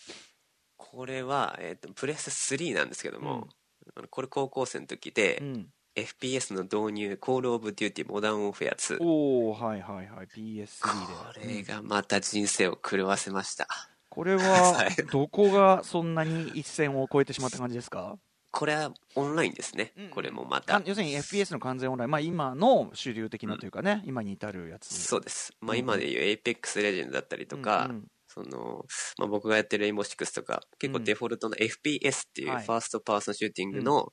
[0.90, 3.48] これは、えっ、と、プレス3なんですけども、
[3.96, 5.66] あのこれ高校生の時で、うん。
[5.94, 9.02] FPS の導入、 Call of Duty Modern Warfare 2。
[9.02, 10.26] おおはいはいはい。
[10.26, 11.56] PS3 こで。
[11.56, 13.66] れがまた人生を狂わせました。
[14.08, 18.16] これははい どこがそんなに一線を越えてしまった感じですか？
[18.52, 19.92] これはオンラインですね。
[19.96, 20.08] うん。
[20.10, 20.80] これもまあた。
[20.86, 24.94] 要するに FPS の完全オンライン、まあ、今の主流的なというかね、今に至るやつ。
[24.94, 25.52] そうです。
[25.60, 25.80] まあうん。
[25.80, 28.84] 今でいう Apex レジェンドだったりとか、うんうんその、
[29.18, 32.64] まあ僕がやってる Rainbow Six とか、結構デフォルトの FPS っていうはい。
[32.64, 34.12] First Person Shooting の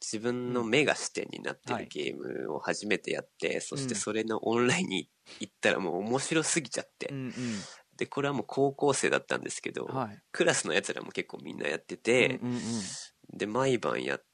[0.00, 1.84] 自分の目が視点になってはい。
[1.84, 4.00] るゲームを初めてやって、そしてうん。
[4.00, 5.08] それのオンラインに
[5.40, 7.32] 行ったらもう面白すぎちゃって、うん
[7.96, 9.88] で、これはもう高校生だったんですけど、
[10.32, 12.62] クラスの奴らも結構みんなやってて、うんうんうん。
[13.38, 14.24] で、毎晩やって、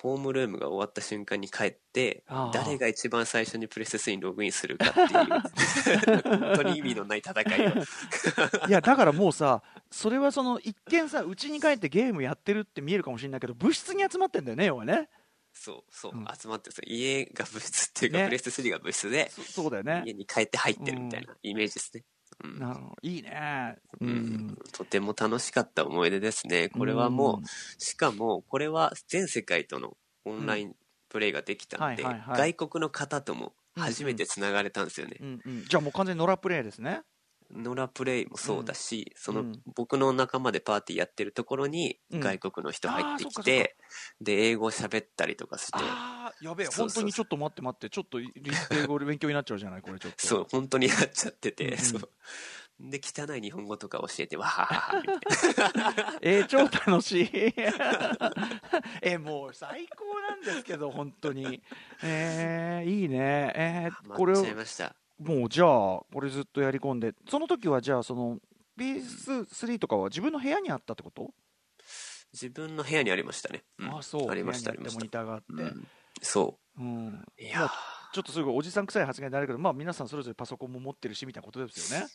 [0.00, 5.08] ホームルームが終わった瞬間に帰って誰が一番最初にプレステ3にログインするかっていう、
[6.38, 7.70] 本当に意味のない戦いを。
[8.68, 15.08] いやだからもうさそれはその一見さうちに帰ってゲームやってるって見えるかもしれないけど物質に集まってんだよね要はね。
[15.52, 16.26] そう、そう、うん。
[16.40, 16.76] 集まってる。
[16.86, 18.24] 家が物質っていうか、ね。
[18.26, 20.02] プレステ3が物質で、そそうだよね。
[20.06, 22.04] 家に帰って入ってるみたいなイメージですね。
[22.04, 22.19] うん
[22.58, 22.96] なるほど。
[23.02, 23.76] いいね。
[24.00, 24.12] ううん。
[24.12, 26.68] んとても楽しかった思い出ですね。
[26.68, 30.74] これはもう、しかも、これは全世界とのオンライン
[31.08, 35.16] プレイができたんで、外国の方とも初めて繋がれたんですよね。
[35.20, 35.64] うんうん。
[35.64, 37.02] じゃあもう完全にノラプレイですね
[37.52, 39.62] ノラプレイもそうだし、その、うん。
[39.74, 42.20] 僕の仲間でパーティーやってるところにうん。
[42.20, 43.76] 外国の人入ってきて、
[44.20, 50.26] で、英語喋ったりとかして、ああやべえ本当にちょっと待って待ってちょっと英語で勉強になっちゃうじゃないこれちょっと。
[50.26, 52.10] そう、本当になっちゃってて、そう。
[52.80, 56.16] で、汚い日本語とか教えて、わははは。
[56.22, 57.30] えー、超楽しい。
[59.02, 61.62] えーもう最高なんですけど本当に。
[62.02, 63.52] えー、いいね。
[63.54, 64.44] えー、これを。
[65.20, 68.38] もうじゃあこれずっとやり込んでその時はじゃあその
[68.78, 71.34] PS3 とかは自分の部屋にあったってこと、
[72.32, 73.62] 自分の部屋にありましたね。
[73.78, 75.02] うんあそうありました、ありました。
[75.02, 75.86] モニターがあって、うん
[76.22, 77.42] そうんう。
[77.42, 77.72] いやまあ
[78.12, 82.06] ちょっとすごいおじさん臭い発言であるけど、まあ、皆さんそれぞれパソコンも持ってるしみたいなことですよね。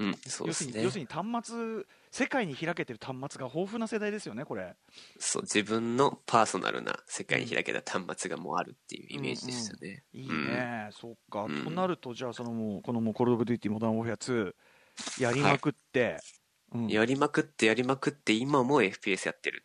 [0.00, 0.82] ーうん、そうですね。
[0.82, 4.74] 要するに端末世界に開けてる端末が豊富な世代ですよねこれ。
[5.18, 10.02] そう、自分のパーソナルな世界に開けた端末がもうあるっていうイメージでしたね。
[10.12, 11.64] いいね、そっか、うん。
[11.64, 14.54] となるとじゃあそのもうこのもう Call of Duty Modern Warfare 2
[15.20, 16.18] やりまくって、
[16.72, 16.88] うん。
[16.88, 19.64] やりまくってやりまくって今も FPS やってる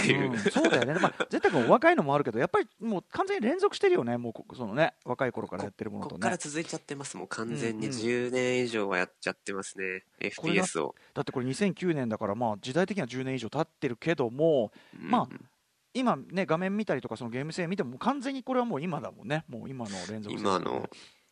[0.00, 0.32] っていう。
[0.32, 4.16] うんそうだよね、まあ、絶対君お若いのもあるけどやっぱりもう完全に連続してるよね。
[4.16, 7.16] もうこそのね若い頃からやってるものことっからね続いちゃってます。
[7.16, 7.92] もう完全にうん。
[7.92, 10.04] うん10年以上はやっちゃってますね。
[10.36, 10.94] これだ FPS を。
[11.14, 15.48] だってこれ2009年だからまあ時代的には10年以上経ってるけどもまうん。
[15.96, 19.44] 今ね画面見たりとかそのゲーム性見ても完全にこれはもう今だもんね。
[19.48, 20.42] もう今の連続性。
[20.42, 20.88] 今の、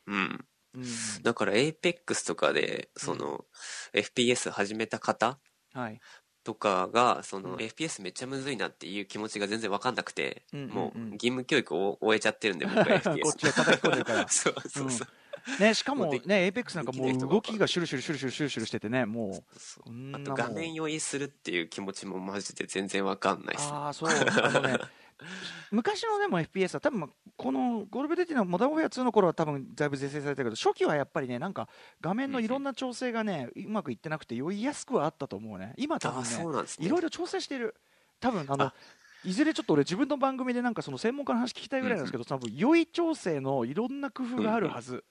[0.07, 0.47] うん。
[0.75, 0.85] うん。
[1.23, 3.45] だから Apex とかで、その、
[3.93, 5.39] FPS 始めた方
[5.75, 6.01] はい
[6.45, 13.23] とかが、その、うん FPS めっちゃむずいなっていう気持ちが全然わかんなくて、うんうんうんもう義務教育を終えちゃってるんで、僕は FPS。
[13.23, 15.09] こっちは叩き込んでるから そうそうそう。
[15.61, 23.69] ね、しかももうでね、 Apex なんかもできないう人が動きがシュルシュルシュルシュルシュルシュルしててね、もう、そうこんなもんあと画面酔いするっていう気持ちもマジで全然わかんないです。
[23.69, 24.79] ああ、そう、あのね、
[25.71, 31.69] 昔のでも FPS は、多分このゴールブデティのモダンオフェア2の頃は多分だいぶ是正されたけど、初期はやっぱりね、なんか
[32.01, 35.75] 画面のいろんな調整がね、うまくいってなくて、酔いやすくはあったと思うね。
[35.77, 36.29] 今多分ね。
[36.79, 37.75] いろいろ調整してる。
[38.21, 38.75] 多分あのあ
[39.25, 45.05] いずれちょっと俺自分の番組でなんかその専門家の話聞きたいぐらいなんですけど、多分酔い調整のいろんな工夫があるはず。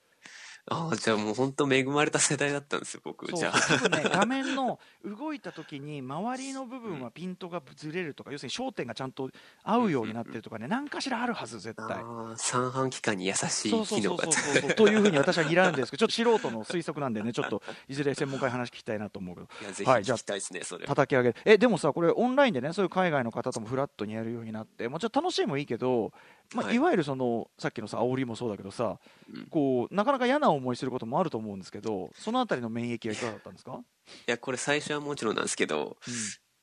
[0.67, 3.32] ああ、じゃあもう本当恵まれた世代だったんですよ、僕。
[3.34, 3.89] じゃあ。
[3.89, 9.30] ね、 画面の動いた時に周りの部分はピントがずれるとか、要するに焦点がちゃんと
[9.63, 12.04] 合うようになってるとかね、何かしらあるはず、絶対。
[12.38, 14.28] 三半規管に優しい機能が
[14.76, 20.86] というふうに私は睨んでるんですけど、ちょっと素人の推測なんでね、ちょっといずれ専門家に話聞きたいなと思うけど、いや、ぜひはいじゃあ聞きたいですね、それ。
[20.86, 26.12] 叩き上げえでもさ、これ、オンラインでね、そういう海外の方ともフラットにやるようになって、もちろん楽しいもいいけど、
[26.54, 26.76] まあ、はい。
[26.76, 29.00] いわゆるそのさっきのさ煽りもそうだけどさ、
[29.34, 29.48] うん。
[29.48, 33.80] こうなかなか嫌な思いすることもあると思うんですけど、そのあたりの免疫はいかがだったんですか、
[34.28, 35.98] いや、これ最初はもちろんなんですけど、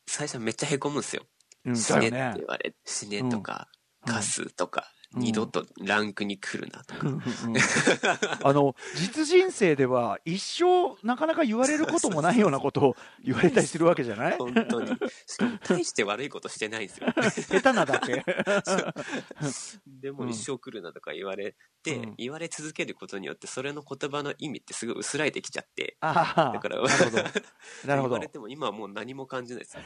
[0.06, 1.26] 最初はめっちゃ凹むんですよ。
[1.64, 2.46] うん、うん、死ねって言。
[2.46, 3.68] われ、死ねとか、
[4.06, 4.12] うん。
[4.14, 6.94] カスとか、二度とランクに来るなと。
[6.94, 7.06] か。
[8.44, 14.36] あの実人生では一生なかなか言われることもないようなことを言われたりするわけじゃない？
[14.38, 14.96] 本当に。
[15.66, 17.06] 大して悪いことしてないんですよ。
[17.48, 18.22] 下手なだけ。
[19.86, 22.14] でも、一生来るなとか言われて、うん。
[22.18, 27.22] 言われ続けることによって、それの言葉の意味ってすごい薄らいできちゃって、だからなるほど。
[27.86, 28.10] なるほど。
[28.10, 29.76] 言われても今はもう何も感じないです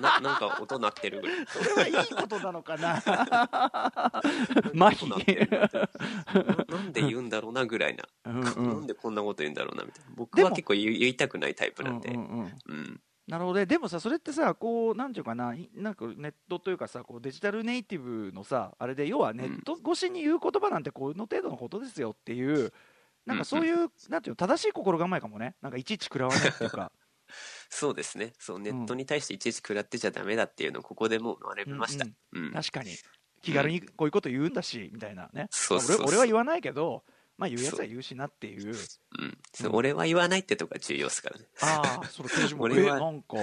[0.00, 1.46] な なんか音鳴ってるぐらい。
[1.46, 3.02] それはいいことなのかな
[4.74, 5.16] 麻痺な
[6.68, 8.04] なんで言うんだろうなぐらいな。
[8.24, 10.10] うんなうんんでこんなこと言うんだろうなみたいな。
[10.14, 12.10] 僕は結構言いたくないタイプなんで。
[12.10, 13.00] うんうんうんうん。
[13.26, 22.72] なるほどねでもさそれってさこうなんていうかないなんかネットというかさこうデジタルネイティブのさあれで要はネット越しに言う言葉なんてこの程度のことですよっていう
[23.26, 23.76] なんかそういう、
[24.08, 26.90] なんていうの正しい心構えかもねなんかいちいち食らわないっていうか
[27.68, 28.32] そうですね。
[28.38, 32.06] そう、ネットに対していちいち食らってちゃダメだっていうのをここでもう学びました。
[32.32, 32.52] うん。
[32.52, 32.90] 確かに
[33.42, 35.48] 気軽にこういうこと言うんだしみたいなね。
[35.50, 36.06] そうそうそう。
[36.06, 37.04] 俺俺は言わないけど
[37.38, 38.74] まあ言うやつは言うしなってい う。
[39.72, 41.46] 俺は言わないってとこが重要ですからね。
[41.62, 43.36] ああそれ教授も 俺はえなんか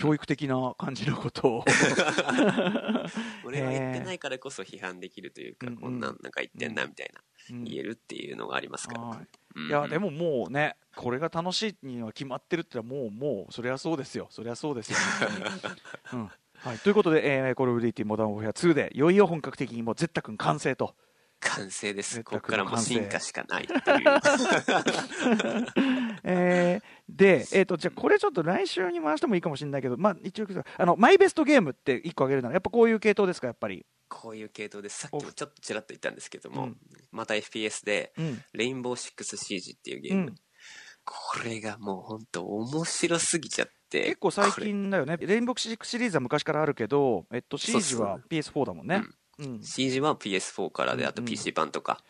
[0.00, 1.64] 教育的な感じのことを。
[3.44, 7.64] 俺は言ってないからこそ批判できるというか、うんうんこんなんなんか言ってんなみたいな、うん。
[7.64, 9.62] 言えるっていうのがありますから。
[9.62, 9.70] い。
[9.70, 14.28] やでももうねこれが楽しいには決まってるってのはもうもうそりゃそうですよ。
[14.30, 14.98] そりゃそうですよ、
[16.14, 16.30] うん
[16.66, 20.96] はい、ということで、えー、 Call of Duty Modern Warfare 2でいよいよ本格的にもうぜったくん完成と。
[21.38, 22.24] 完成です。
[22.24, 23.82] ここからも進化しかないっていう。
[26.24, 36.76] えーで、えー、とじゃあこれちょっと来週に回してもいいかもしれないけど、まあ、一応あのマイベストゲームって1個あげるならやっぱこういう系統ですかやっぱり、こういう系統で、さっきもちょっとちらっと言ったんですけども、うん。
[37.12, 38.42] また FPS で、うん。
[38.54, 40.20] レインボーシックスシージっていうゲーム。
[40.22, 40.34] うん。
[41.04, 43.74] これがもう本当面白すぎちゃって。
[44.04, 45.16] 結構最近だよね。
[45.20, 49.02] レインボーシックスシリーズは昔からあるけど、えっと、シージは PS4 だもんね、
[49.38, 52.02] うん、シージは PS4 からで、あとうん PC 版とか。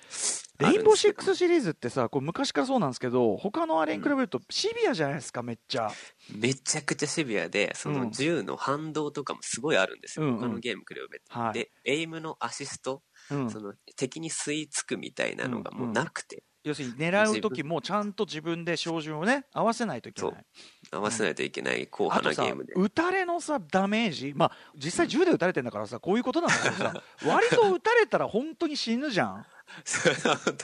[0.58, 5.90] レインボーシックスシリーズってさこれ昔からそうなんですけど他のあれに比べるとシビアじゃないですかめっちゃ。
[6.34, 7.96] めちゃくちゃシビアで、そうん。
[7.96, 10.26] の銃の反動とかもすごいあるんですよ。
[10.26, 10.40] うんうん。
[10.40, 11.24] 他のゲーム比べて。
[11.28, 11.52] はい。
[11.52, 13.50] で、エイムのアシスト、うん。
[13.50, 20.46] その敵に吸い付くみたいなのがもうなくて、要するに狙う時もちゃんと自分で照準をね合わせないといけない
[20.92, 22.72] 合わせないといけない硬派なゲームで。
[22.74, 24.32] 撃たれのさダメージ？
[24.36, 29.46] まあ実際銃で撃たれてんだからさこういうことなんだけどさ 割と撃たれたら本当に死ぬじゃん？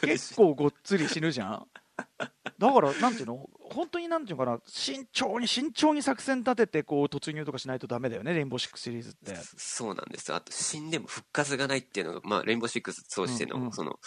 [0.01, 1.67] 結構ごっつり死ぬじゃん？
[2.59, 3.49] だからなんていうの？
[3.71, 4.61] 本当になんていうのかな？
[4.67, 8.35] 慎重に慎重に作戦立ててこう突入とかしないとダメだよね？
[8.35, 9.37] レインボーシックスシリーズって。
[9.57, 10.37] そうなんですよ。
[10.37, 13.65] あと死んでも復活がないっていうのが、まあ、レインボーシックス通してうんうん。
[13.67, 13.99] の、その、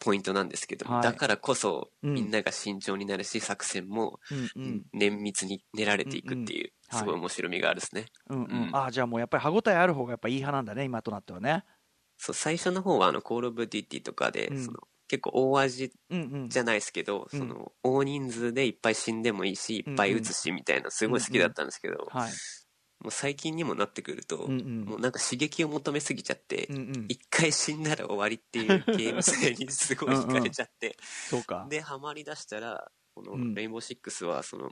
[0.00, 1.10] ポイントなんですけど、はい。
[1.10, 2.12] だからこそ、うん。
[2.14, 4.90] みんなが慎重になるし、作戦も、うんうん。
[4.92, 6.98] 綿密に練られていくっていう、うんうん。
[6.98, 8.06] すごい面白みがあるですね。
[8.30, 8.48] うんうん。
[8.48, 8.76] うん。
[8.76, 11.64] ああじゃあもうやっぱり歯応えある方がやっぱいい派なんだね今となってはね。
[12.18, 14.56] そう、最初の方は、あの、 Call of Duty とかで、うん。
[14.56, 16.54] その、結構大味うんうん。
[16.54, 17.40] じゃないですけど、うん。
[17.40, 22.40] その、大人数でいっぱい死んでもいいし、いっぱい撃つし、みたいな、すごい好きだったんですけど、はい
[23.00, 24.84] もう最近にもなってくると、うんうん。
[24.84, 27.06] もうなんか刺激を求めすぎちゃって、うんうん。
[27.08, 30.96] 一回死んだら終わりっていうゲーム性にすごい惹かれちゃって、
[31.28, 31.66] そうか。
[31.70, 33.54] で、ハマり出したら、このうん。
[33.54, 34.70] Rainbow Six は、その、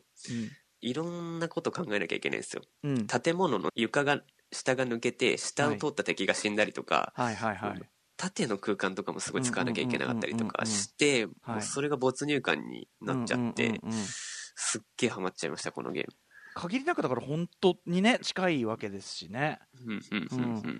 [0.80, 2.62] いろんなこと考えなきゃいけないんですよ。
[2.82, 2.98] うん。
[2.98, 7.36] うん建物の床が、下が抜けて、下を通った敵が死んだりとか、はい。
[7.36, 7.82] はいはい
[8.18, 11.28] 縦の空間とかもすごい使わなきゃいけなかったりとかして、
[11.60, 16.08] それが没入感になっちゃってうんうんうんうん、すっげえハマっちゃいました、このゲーム。
[16.58, 19.60] 限りなくだから本当にね近いわけですしね、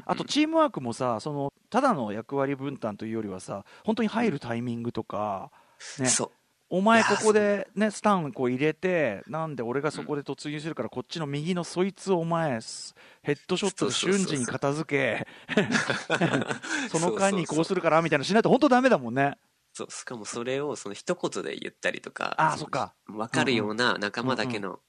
[0.04, 5.50] あとチームワークもさそのただの役割分担というよりはさ本当に入るタイミングとか、
[5.98, 6.30] ね、そう。
[6.70, 15.26] お前ここで、ね、スタンこう入れてなんで俺がそこで突入するからこっちの右のそいつをお前すヘッドショットで瞬時に片付け。
[16.90, 19.38] その間にこうするからみたいなのしないと本当ダメだもんね。
[19.72, 22.94] そう、しかもそれをその一言で言ったりとか、のあーそっか。
[23.08, 24.80] わかるような仲間だけの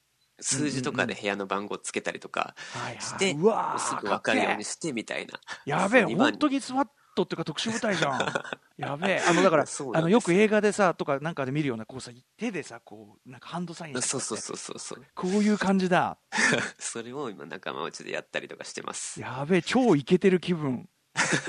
[0.41, 3.01] 数字とかで部屋の番号つけたりとかはいはい。
[3.01, 5.39] して、うわーすぐわかるようにしてみたいな。
[5.65, 8.19] えやべえ今本当にスワットっていうか特殊部隊じゃん。
[8.77, 9.21] やべえ。
[9.27, 15.03] あのだからあのよく映画でさとかなんかで見るようなこうさ手でさこうなんかハンドサインそうそうそうそうそう。
[15.15, 16.17] こういう感じだ。
[16.79, 19.19] それを今仲間内でやったりとかしてます。
[19.19, 20.87] やべえ超イケてる気分、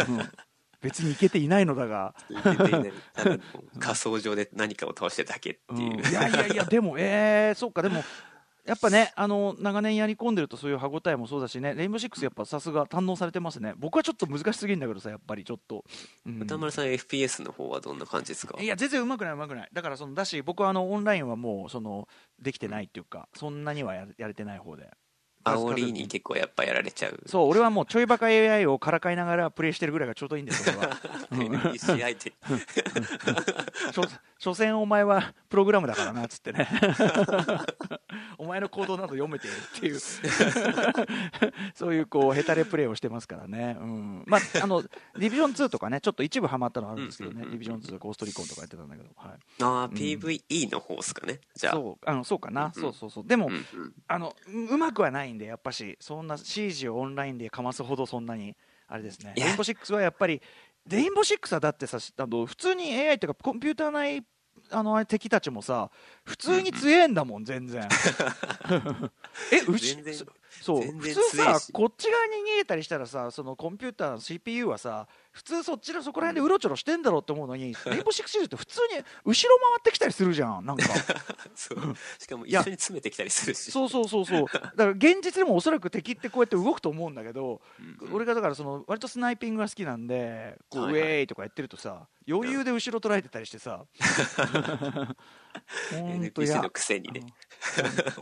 [0.09, 0.31] うん。
[0.81, 2.15] 別にいないのだが。
[2.31, 2.93] いけていない。
[3.13, 3.37] ただも
[3.75, 5.93] う仮想上で何かを倒してるだけっていう。
[5.93, 6.01] うん。
[6.01, 8.03] いやいやいや、でも、えー、そうか、でも、
[8.71, 15.43] やっぱね、あの長年やり込んでると、そういう歯応えもそうだしね、レインボーシックス、やっぱさすが堪能されてますね、僕はちょっと難しすぎるんだけどさ、やっぱり。
[15.45, 15.85] ちょっと。
[16.25, 16.41] うん。
[16.43, 18.57] 歌丸さん FPS の方はどんな感じですか？
[18.63, 22.07] いや、全然うまくない、うまくない、だからそのだし、僕はあのオンラインはもうその
[22.41, 24.89] できてないっていうか、そんなにはややれてない方で、
[25.45, 27.21] 煽りに結構やっぱやられちゃう。
[27.27, 30.81] そう俺はもうちょいバカ AI をからかいながらプレイしてるぐらいがちょうどいいんですよ
[31.77, 32.33] 試合で。
[33.93, 34.03] 所
[34.39, 36.69] 所詮お前はプログラムだからなっつってね。
[38.39, 40.01] お前の行動など読めているっていう。
[41.75, 49.91] そういうこうヘタレプレイをしてますからね、うん、まああのディビジョン2とかねちょっと一部ハマったのあるんですけどね、ディビジョン2ゴーストリコンとかやってたんだけど、はい、ああ、ん。
[49.91, 51.41] PVE の方ですかね。
[51.55, 51.75] じゃあ。
[51.75, 53.27] そうあのそうかな、うんそうそうそう。
[53.27, 53.51] でも、
[54.09, 58.57] あのううまくはないんでやっぱしそんな CG をオンラインでかますほどそんなに
[58.89, 59.35] あれですね。
[59.37, 60.41] レインボー6はやっぱり
[60.87, 64.25] レインボー6はだってさあの普通に AI というかコンピューター内
[64.71, 65.91] あの敵たちもさ
[66.25, 67.89] 普通に強えんだもん 全然。
[69.53, 69.61] え
[70.51, 70.83] そう。
[70.83, 80.85] 普通さこっち側に逃げたりしたらさそのコンピューターの CPU はさ普通そっちのそこら辺でうろちょろしてんだろうって思うのに、 レインボー6シリーズって普通に後ろ回ってきたりするじゃんなんか。
[81.55, 81.79] そう。
[82.19, 82.61] しかもいや。
[82.61, 83.71] 一緒に詰めてきたりするし。
[83.71, 84.45] そうそうそうそう。
[84.45, 88.15] だから現実でもおそらく敵ってこうやって動くと思うんだけど、うんうん。
[88.15, 91.03] 俺がだからその割とスナイピングが好きなんでこう、はいはい。
[91.03, 93.85] ウェーイとかやってるとさ余裕で後ろ捉えてたりしてさ。
[95.91, 97.23] ほんと NPC やのくせにね。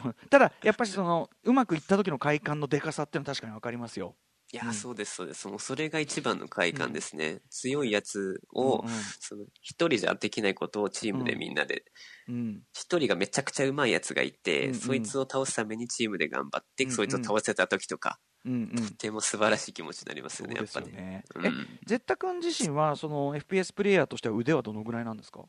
[0.05, 0.15] うん。
[0.31, 4.17] ただやっぱりそのうまくいった時の快感のでかさっていうのは確かに分かりますよ。
[4.51, 4.73] いや、うん。
[4.73, 5.47] そうです、そうです。
[5.47, 7.43] もうそれが一番の快感ですね。
[7.51, 8.91] 強いやつを、うんうん。
[9.21, 11.85] その一人じゃできないことをチームでみんなで、
[12.29, 12.63] うん。
[12.73, 14.75] 一人がめちゃくちゃうまいやつがいて、うんうん。
[14.75, 16.97] そいつを倒すためにチームで頑張って、うんうん。
[16.97, 18.75] そいつを倒せた時とか、うんうん。
[18.75, 20.97] とても素晴らしい気持ちになりますよね、やそうですっぱね。
[20.97, 21.47] よねうん。
[21.47, 25.45] えゼッタ君自身はその FPS プレイヤーとしては腕はどのぐらいなんですか？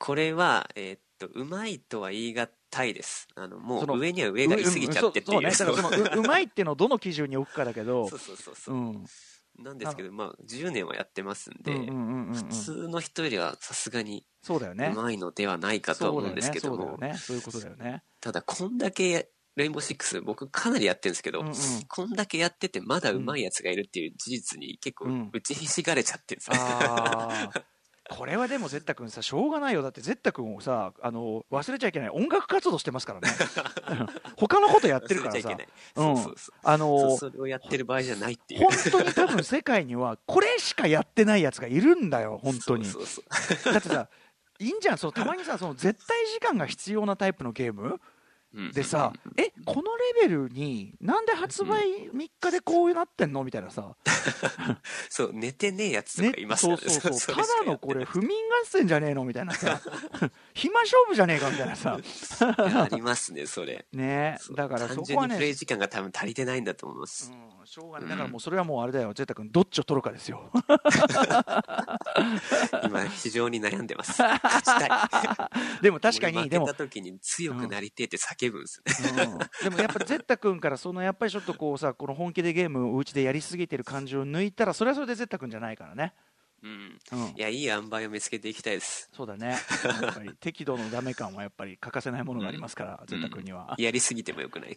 [0.00, 2.48] これは、えーっと、うまいとは言い難
[2.86, 3.28] いです。
[3.34, 5.44] あの、もそのう上には上がいすぎちゃってっていう。
[5.44, 5.90] うんそうそうね。
[5.90, 8.08] だからそのう うまいっていうのをどの基準に置くかだけど。
[8.08, 8.74] そうそうそうそう。
[8.74, 8.78] う。
[8.78, 9.04] ん。
[9.58, 12.28] なんですけど、まあ、10年はやってますんで、うんうんうんうん。
[12.28, 14.90] うん普通の人よりはさすがにそうだよね。
[14.94, 16.98] うまいのではないかとは思うんですけども、そうだよね。
[16.98, 17.18] そうだよね。
[17.18, 18.04] そういうことだよね。
[18.22, 21.54] ただ、こんだけ、レインボーシックス、僕かなりやってるんですけど、うんうん。
[21.88, 25.30] こんだけやってて、まだうまいやつがいるっていう事実に結構うん。
[25.32, 26.56] 打ちひしがれちゃってるんですよ。
[26.56, 27.64] ああ
[28.10, 29.82] これはでもゼッタ君さしょうがないよ。
[29.82, 32.10] だってゼッタ君をさあの忘れちゃいけない。
[32.10, 33.28] 音楽活動してますからね。
[34.36, 35.56] 他のことやってるからさ。
[36.64, 38.60] あのそれをやってる場合じゃないっていう。
[38.64, 42.84] 本当に多分世界にはこれしかやってないやつがいるんだよ本当に。
[42.84, 42.90] だ
[43.78, 44.08] ってさ
[44.58, 44.98] いいんじゃん。
[44.98, 48.00] そのたまにさその絶対時間が必要なタイプのゲームうん
[48.74, 49.82] でさ、えこの
[50.22, 53.44] レベルになんで発売3日でこうなってんの？
[53.44, 53.94] みたいなさ、
[55.08, 56.76] そう、寝てねえやつとかいますそう。
[56.76, 57.36] そうそう。
[57.36, 58.32] ただのこれ不眠合
[58.64, 59.24] 戦じゃねえの？
[59.24, 59.80] みたいなさ。
[60.52, 61.48] 暇勝負じゃねえか？
[61.50, 61.96] みたいなさ。
[62.40, 63.86] ありますね、それ。
[63.92, 65.36] ねだからそ単こはね。
[65.36, 67.32] プレイ時間が多分足りてないんだと思います。
[67.32, 68.08] うん、しょうがない。
[68.08, 69.12] だからもうそれはもうあれだよ。
[69.14, 70.50] ゼッタ君どっちを取るかですよ。
[72.84, 74.20] 今、非常に悩んでます。
[75.82, 79.22] でも確か俺にでも負けた時に強くなりてえって叫ぶんですよね。
[79.24, 79.38] うん。
[79.70, 86.14] でもやっぱりゼッタ君からそのやっぱりちょっとこうさこの本気でゲームをお家でやりすぎてる感じを抜いたらそれはそれでゼッタ君じゃないからね、
[86.62, 86.98] うん。
[87.12, 87.28] うん。
[87.36, 89.08] い、や、いい塩梅を見つけていきたいです。
[89.12, 89.48] そうだね。
[89.48, 89.56] や
[90.10, 94.76] っぱり適度のダメ感はやっぱり欠かせないものがありますから、ゼッタ君には、やりすぎてもよくない。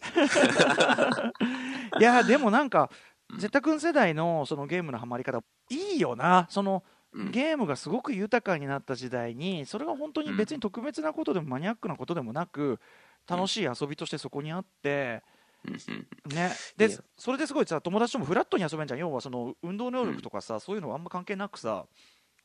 [2.00, 2.90] いやでもなんか
[3.38, 6.46] ゼッタ君世代のそのゲームのハマり方いいよな。
[6.50, 7.30] そのうん。
[7.30, 12.80] ゲームがすごく豊かになった時代にそれが本当に別に特別なことでもマニアックなことでもなく
[13.28, 15.22] 楽しい遊びとしてそこにあって、
[16.26, 19.00] ね、いでやそれですごいさ友達ともフラットに遊べんじゃん。
[19.00, 21.86] 要はその運動能力とかさ、そういうのはあんま関係なくさ。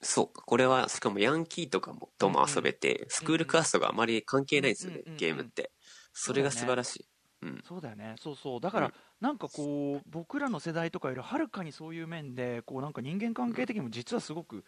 [0.01, 0.29] そう。
[0.33, 5.71] これは、しかもヤンキーとかもとも遊べて、スクールカーストがあまり関係ないんですよねゲームって。
[6.13, 7.05] それが素晴らしい。
[7.41, 7.63] うん。
[7.67, 8.15] そうだよね。
[8.17, 8.61] そうそう。
[8.61, 8.93] だから、うん。
[9.19, 14.63] なんかこう僕らの世代とかよりはるかにそういう面でこうなんか人間関係的にも実はすごく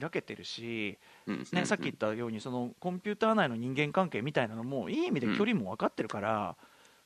[0.00, 6.56] 開けてるし、うんね、さっき言ったようにそのコンピューター内の人間関係みたいなのもいい意味で距離も分かってるから、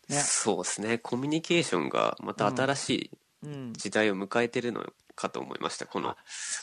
[0.08, 0.16] ね。
[0.16, 0.98] そうですね。
[0.98, 3.10] コミュニケーションがまた新しい
[3.44, 4.84] うん、時代を迎えてるの
[5.14, 5.86] かと思いました。
[5.86, 6.14] この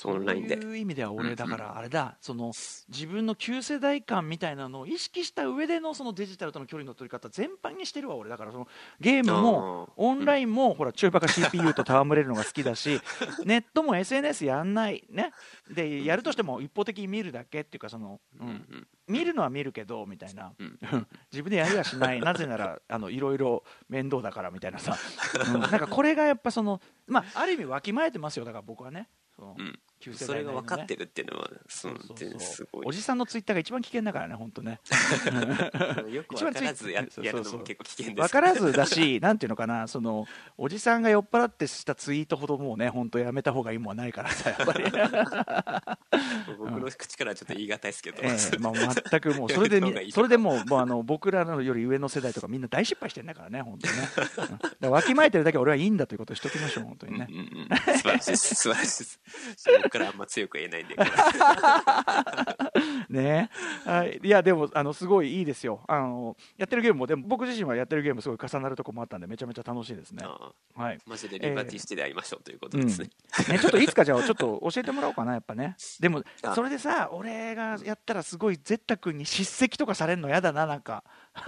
[0.05, 0.55] オンラインで。
[0.61, 0.71] そう。
[0.71, 1.25] いう意味ではうんうん。
[1.27, 2.51] 俺だからあれだ、その
[2.89, 8.51] 自分の旧世代感みたいなのを意識した上でのそのデジタルとの距離の取り方全般にしてるわ俺だから。
[8.51, 8.67] その
[8.99, 13.01] ゲームもオンラインも、ほら中バカ CPU と戯れるのが好きだし
[13.43, 15.03] ネットも SNS やんない。
[15.09, 15.31] ね
[15.69, 18.49] でやるとしても一方的に見るだけっていうかその、ううん。
[18.49, 18.87] ん。
[19.07, 20.77] 見るのは見るけどみたいな、う ん
[21.31, 22.19] 自分でやりはしない。
[22.19, 24.97] なぜならあのいろいろ面倒だからみたいなさ、
[25.53, 25.61] うん。
[25.61, 28.45] なんかこれがやっぱそのまあある意味わきまえてますよ。
[28.45, 29.09] だから僕はね。
[29.35, 29.79] その、うん
[30.13, 31.97] それが分かってるっていうのは、その
[32.39, 32.91] すごいお。
[32.91, 34.79] じさんのツイッターが一番危険だからね本当ね。
[36.11, 38.15] よく分からずや一番ついやるのも結構危険です。
[38.15, 40.25] 分からずだしなんていうのかなその
[40.57, 44.83] おじさんが酔っ払ってしたツイートほどもうね本当やめた方がいいもんはないからさやっぱり。
[46.57, 49.81] 僕の口からはちょっと言い難いですけど、ええまあ、全くもうそれで
[50.11, 53.93] それでもうもうあの僕らのより上の世代とかみんな大失敗してんだからね本当に
[54.81, 57.27] ね、わきまえてるだけ俺はいいんだということをしときましょう本当にね。
[57.29, 57.97] うんうんうん。
[57.97, 58.55] 素晴らしいです。
[58.55, 59.19] 素晴らしいです。
[59.93, 60.95] 僕からあんま強く言えないんで。
[60.95, 61.03] こ
[63.09, 63.49] れね。
[63.85, 65.81] はい、いやでもあのすごいいいですよ。
[65.87, 70.25] あのやってるゲームもでも僕自身はやってるゲームすごい重なるとこもあったんでめちゃめちゃ楽しいですね。
[70.75, 70.97] はい。
[71.05, 73.09] マジでリバティしてで会いましょうということうん、ですね。
[73.49, 73.59] ね。
[73.59, 75.75] ちょっといつかじゃあちょっと教えてもらおうかなやっぱね。
[75.99, 76.55] でもあ。
[76.55, 81.03] それでさ俺がやったらすごいゼッタ君に叱責とかされるの嫌だななんか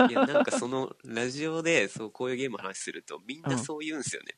[0.09, 4.35] いや、なんかその、ラジオで、そう、こういうゲームの話すると、みんなそう言うんですよね。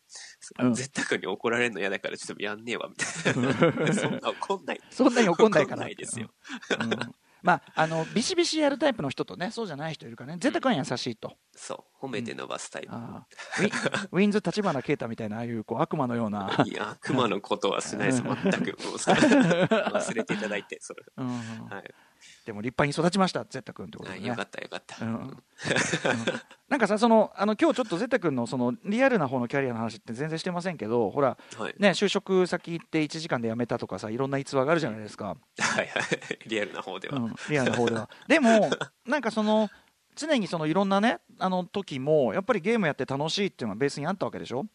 [0.59, 3.93] うん絶対君に怒られるの嫌だから、ちょっとやんねえわ、みたいな。
[3.93, 4.81] そんな怒んない。
[4.89, 6.29] そんなに怒んないからないですよ。
[6.79, 12.89] うんまああのビシビシやるタイプの人とねそうじゃない人いるからねゼッタ君は優しいとそう、褒めて伸ばすタイプ。
[12.91, 18.77] あーウィンズ立花啓太みたいなああいうこう悪魔のような、いや、熊のことはしないです、全く。
[18.77, 21.03] 忘れていただいて、それ。
[21.17, 21.27] うん
[21.69, 21.93] はい。
[22.45, 25.05] でも立派に育ちましたゼッタ君ってことでねはいよかった、よかった。
[25.05, 25.43] うんうん
[26.67, 31.75] なんかさそのあの今日ちょっとゼッタ君のそのリアルな方のキャリアの話って全然してませんけどほらはい。
[31.79, 35.87] ね就職先行って1時間で辞めたとかさいろんな逸話があるじゃないですか、はいはい。
[36.45, 37.17] リアルな方では。
[37.19, 38.69] うん、リアルな方ではでも
[39.07, 39.69] なんかその
[40.15, 44.65] 常にそのいろんなねあの時もやっぱりゲームやって楽しいっていうのがベースにあったわけでしょ？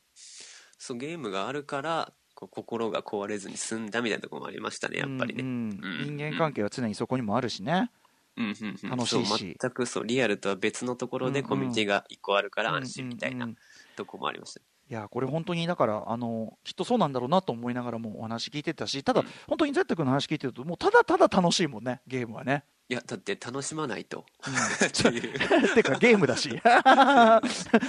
[0.79, 2.13] そう、ゲームがあるから、
[2.43, 5.43] こう心が壊れずに済んだみたいなところもありましたね、やっぱりね。
[5.43, 5.81] うん。
[5.83, 7.91] うん人間関係は常にそこにもあるしね、
[8.37, 8.91] うんうんうん。
[8.91, 9.57] 楽しいし。
[9.61, 13.49] 全くそう、リアルとは別のところでコミュニティが一個あるから安心みたいな
[13.97, 14.61] とこもありました。
[14.93, 24.27] いやこれ本当にだからあのきっとそうなんだろうなと思いながらもお話聞いてたしただ、本当にゼッタ君の話聞いてるともうただただ楽しいもんねゲームはね、いや、だって楽しまないと。
[24.47, 24.87] うん。
[24.87, 25.39] っていう。
[25.75, 26.51] てかゲームだし。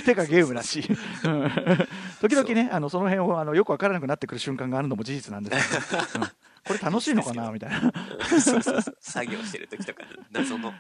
[0.06, 0.82] てかゲームだし。
[1.26, 1.52] うん。
[2.22, 6.28] 時々ねあのその辺をあのよく分からなくなってくる瞬間があるのも事実なんですけど、うん
[6.66, 7.52] これ楽しいのかな？
[7.52, 7.92] みたいな、
[8.40, 8.98] そうそうそう。
[9.02, 10.74] 作業してる時とか、謎の。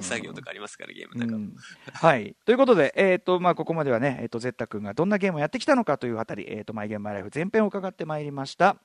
[0.00, 1.36] 作業とかありますから、ゲームなんか。
[1.36, 1.56] うん。
[1.92, 2.36] はい。
[2.44, 8.76] ということで、えーとまあ、ここまではね、えー、とゼッタ君がどんなゲームをやってきたのかというあたり、えー、とマイゲームマイライフ前編を伺ってまいりました。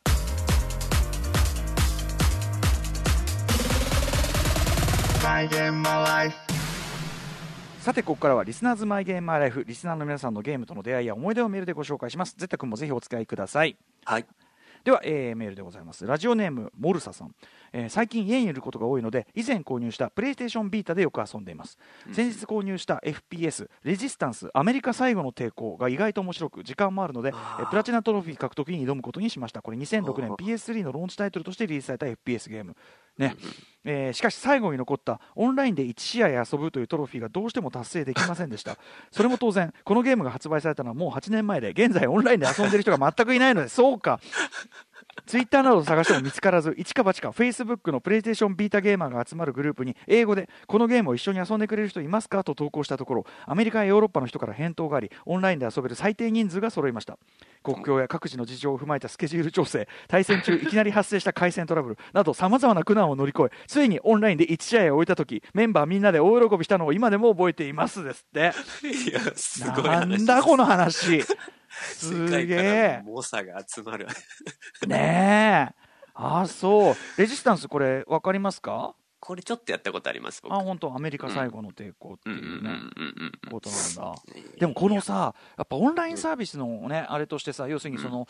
[5.23, 6.37] My game, my life.
[7.79, 12.35] さてここからはリスナーズマイゲームマイライフリスナーの皆さんのゲームとの出会いや思い出をメールでご紹介します。
[12.37, 13.75] ゼッタ君もぜひお使いください。
[14.05, 14.25] はい。
[14.83, 16.05] では、えーメールでございます。
[16.05, 17.33] ラジオネームモルサさん、
[17.71, 21.77] えー最近家にいることが多いので以前購入したプレイステーションビータでよく遊んでいます、
[22.11, 27.65] 先日購入した FPS レジスタンスアメリカ最後の抵抗が意外と面白く時間もあるので、えあー。
[27.65, 29.61] ープラチナトロフィー獲得に挑むことにしました。
[29.61, 32.75] これ2006年ほうほう PS3 のローンチタイトルとしてリリースされた FPS ゲーム
[33.17, 33.35] ね。
[33.85, 38.77] えーしかし最後に残ったオンラインで1試合遊ぶというトロフィーがどうしても達成できませんでした。
[39.11, 44.21] それも当然このゲームが発売されたのはもう8年前で現在オンラインで遊んでいる人が全くいないのでそうか
[45.25, 57.17] ツイッターなどを探しても見つからず一か八かフェイスブックのプレイステーションビータゲーマーが集まるグループに英語でこのゲームを一緒に遊んでくれる人いますかと投稿したところアメリカやヨーロッパの人から返答がありオンラインで遊べる最低人数が揃いました。
[57.63, 68.51] 国境や各自の事情を踏まえたスケジュール調整対戦中いきなり発生した回線トラブルなどさまざまな苦難を乗り越えついにオンラインで1試合を終えた時メンバーみんなで大喜びしたのを今でも覚えていますですって。
[68.83, 70.23] いや、すごいな話。
[70.23, 71.21] んだこの話。
[71.21, 71.37] す
[71.97, 73.01] 世界げからえ。
[73.05, 74.07] 猛者が集まる。
[74.87, 75.83] ねえ。
[76.15, 76.95] ああそう。
[77.17, 78.95] レジスタンスこれ分かりますか？
[79.19, 80.53] これちょっとやったことあります、僕。
[80.53, 80.93] あ本当。
[80.93, 82.71] アメリカ最後の抵抗っていうね。
[83.49, 84.15] ことなんだ。
[84.59, 88.27] でもこのさやっぱオンラインサービスのねあれとしてさ要するにその、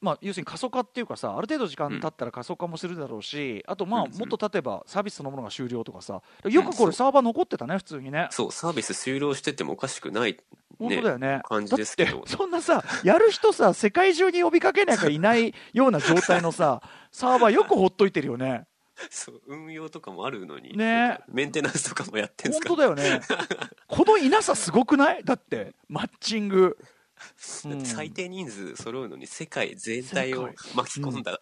[0.00, 4.12] まあ、要するに過疎化っていうかさある程度時間経ったら過疎化もするだろうしあとまあうん。
[4.12, 8.28] もっと経てばサービスそのものが終了とかさよくこれサーバー残ってたね普通にね。
[8.30, 10.38] そう、サービス終了しててもおかしくない、
[10.78, 11.40] 本当だよね。
[11.44, 12.22] 感じですけど。
[12.26, 16.80] そんなさやる人さ世界中に呼びかけなきゃいないような状態のさ
[17.10, 18.66] サーバーよくほっといてるよね。
[19.10, 20.76] そう、運用とかもあるのに。
[20.76, 21.20] ね。
[21.28, 23.20] メンテナンスとかもやってんすか本当だよね。
[23.86, 25.24] このいなさすごくない？
[25.24, 26.76] だってマッチング
[27.36, 31.38] 最低人数揃うのに世界全体を巻き込んだ、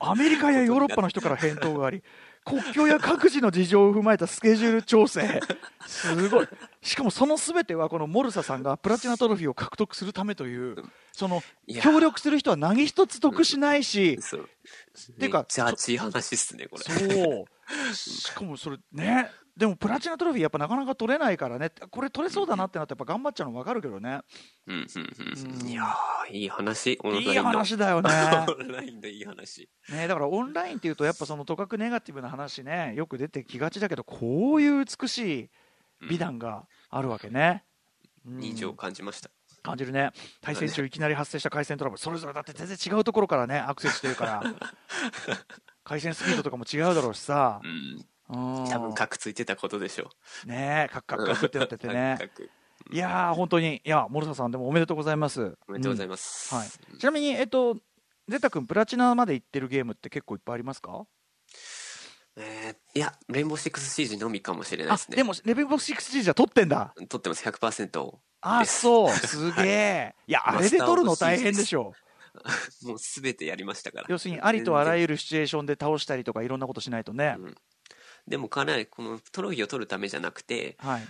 [0.00, 2.02] アメリカやヨーロッパの人から返答があり
[2.44, 5.40] 国境や各自の事情を踏まえたスケジュール調整。
[5.86, 6.48] すごい。
[6.82, 10.76] しかもその全てはこのモルサさんがプラチナトロフィーを獲得するためという
[11.12, 11.42] その
[11.80, 14.18] 協力する人は何一つ得しないし。
[14.20, 14.48] そう。
[15.20, 16.84] てかめっちゃ熱い話っすね、これ。
[16.84, 17.46] そ
[17.90, 17.94] う。
[17.94, 24.20] しかもそれねでもプラチナトロフィーやっぱなかなか取れないからねこれ取れそうだなってなってやっぱ頑張っちゃうの分かるけどね
[24.66, 25.60] うん、うん、うん。
[25.60, 26.98] うんいやー、いい話。
[27.04, 28.10] オンラインいいの話だよね
[28.48, 29.68] オンラインでいい話。
[29.90, 35.50] ねだからオンラインっていうとやっぱそのとかくネガティブな話ねよく出てきがちだけどこういう美しい
[36.08, 37.72] 美談があるわけね、うん
[38.24, 39.30] 人情を感じました。
[39.64, 44.42] 感じるね対戦中いきなり発生した回線トラブルそれぞれだって全然違うところからねアクセスしてるから
[45.84, 48.06] 回線スピードとかも違うだろうしさうん。
[48.32, 48.68] うん。
[48.68, 50.10] 多分、カクついてたことでしょ
[50.44, 50.48] う。
[50.48, 52.16] ねカクカクカクってなっててね。
[52.20, 52.50] カク
[52.90, 53.80] いやー本当に。
[53.84, 55.56] いや諸田さんでもおめでとうございます。
[55.68, 56.48] おめでとうございまます。
[56.48, 57.76] す、はい、ちなみにえっと
[58.28, 61.06] ゼッタ君プラチナまで行ってるゲームって結構いっぱいありますか？
[62.36, 65.16] えーいや、レインボーシックスシージのみかもしれないあですね。
[65.16, 68.18] でもレベルボックス 6G じゃ取ってんだ撮ってます、100%。
[68.40, 68.80] あです。
[68.80, 69.10] そう。
[69.10, 70.14] すげえ。
[70.26, 70.32] い。
[70.32, 71.92] やあれで取るの大変でしょ。
[72.84, 74.06] もうすべてやりましたから。
[74.08, 77.54] 要するにありとあらゆゆるシチュエーションで倒したりとかいろんなことしないとね、うん
[78.26, 81.02] でもかなり、このトロフィーを取るためじゃなくて、はい。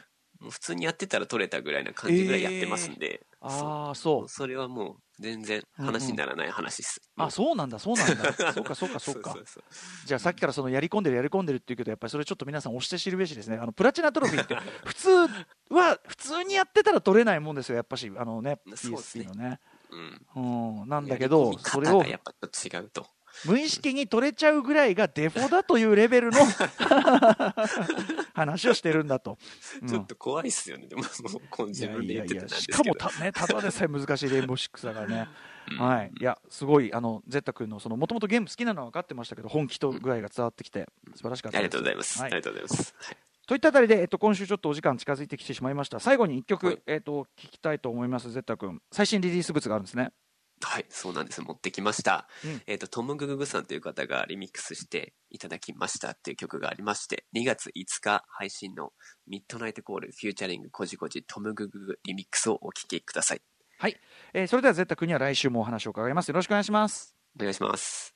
[0.42, 4.28] もう普通にやってたら取れたぐらいな感じぐらいやってますんで、ああそう。
[4.28, 7.00] それはもう全然話にならない話です。
[7.16, 7.78] あそうなんだ。
[7.78, 8.32] そうなんだ。
[8.52, 9.36] そうかそうかそうか。
[10.04, 13.56] じゃあさっきからそのやり込んでるやり込んでるっていうけどやっぱりそれちょっと皆さん押して知るべしですね。
[13.56, 15.08] あのプラチナトロフィーって普通
[15.70, 19.60] は普通にやってたら取れないもんですよやっぱしあのね PSP のね。
[20.34, 20.80] うん。
[20.82, 20.88] うん。
[20.88, 23.06] なんだけどそれをやっぱ違うと。
[23.46, 26.38] 無意識に取れちゃうぐらいがデフォだというレベルの
[28.34, 29.38] 話をしてるんだと、
[29.82, 30.86] うんちょっと怖いっすよね。
[30.86, 32.82] でも、もう、こうい自やいやい分で言ってたんやしか。
[32.84, 35.28] もたねただでさえ難しいレインボーシックスだからね
[35.70, 41.68] うんはい、いや、すごい、あの、ゼッタ君の、その、もともとゲーム好きなのは分かってましたけど、本気と具合が伝わってきて、素晴らしかったあです。
[41.68, 42.20] りがとうございます。
[42.20, 42.94] はいありがとうございます。
[42.98, 45.98] はいといったあたりで、えっと、今週ちょっとお時間近づいてきてしまいました。
[45.98, 48.80] 最後に一曲、はいえっと、聞きたいと思います、ゼッタ君。
[48.92, 50.12] 最新リリース物があるんですね。
[50.64, 51.42] はい、そうなんです。
[51.42, 52.28] 持ってきました。
[52.44, 58.92] うんえっ、と、トム・グググさんという方がリミックスしていただきましたっていう曲がありまして、2月5日配信の
[59.26, 63.42] ミッドナイトコールフューチャリングコジコジトム・グググリミックスをお聴きください。
[63.78, 63.96] はい。
[64.32, 66.28] えーそれではぜったくんには来週もお話を伺います。
[66.28, 67.16] よろしくお願いします。
[67.36, 68.14] お願いします。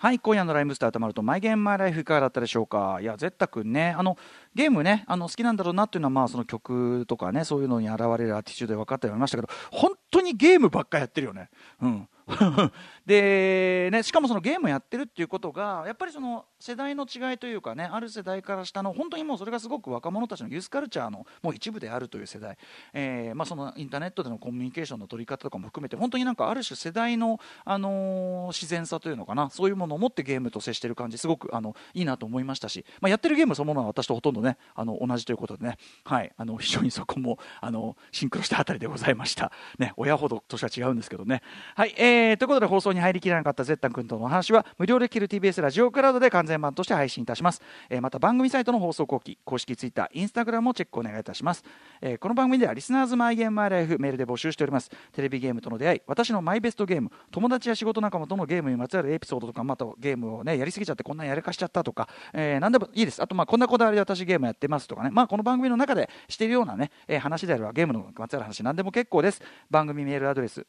[0.00, 2.98] はい、今夜のライムスター宇多丸とマイゲームマイライフいかがだったでしょうか？
[3.02, 4.16] いや、ぜったくんね、あの、
[4.54, 11.50] ゲームね、あの、好きなんだろうなっていうのは、まあ、その曲とかね、そういうのに現れるアティチュードで分かってはいましたけど、本当にゲームばっかやってるよね。
[11.82, 12.08] うん。
[13.06, 22.58] で、ね、しかもそのゲームやってるっていうことが、やっぱりその世代の違いというかね、ある世代から下の、本当にもうそれがすごく若者たちのユースカルチャーのもう一部であるという世代、
[22.92, 39.52] えーまあ、そのインターネットでのコミュニケーションの取り方とかも含めて、本当になんかある種世代の、あのー自然さというのかな、そういうものを持ってゲームと接してる感じ、すごくあのいいなと思いましたし、まあ、やってるゲームそのものは私とほとんどね、あの同じということでね、はい、あの非常にそこもあのシンクロしたあたりでございました。
[39.78, 41.42] ね、親ほど年は違うんですけどね。
[41.74, 42.08] はい、えー、
[42.38, 47.62] ということで放送に入りきらなかったゼッタン君とのお話は無料で聞ける TBS ラジオクラウドで完全版として配信いたします。
[47.88, 51.64] えーまた番組サイトの放送後期、公式ツイッター、インスタグラムもチェックお願いいたします。
[52.00, 54.90] えーこの番組ではリスナーズマイゲームマイライフメールで募集しております。
[55.12, 63.22] テレビゲームとの出会い、私のマイベストゲーム、友達や仕事仲間とのゲームにまつわるエピソードとか、またゲームをね、やりすぎちゃってこんなんやらかしちゃったとか、えー何でもいいです。
[63.22, 69.42] あと、まあ、こんなこだわりで私ゲームやってますとかね、まあ、この番組の中でしているようなね、えー話であればゲームのまつわる話何でも結構です。
[69.70, 70.64] 番組メールアドレス、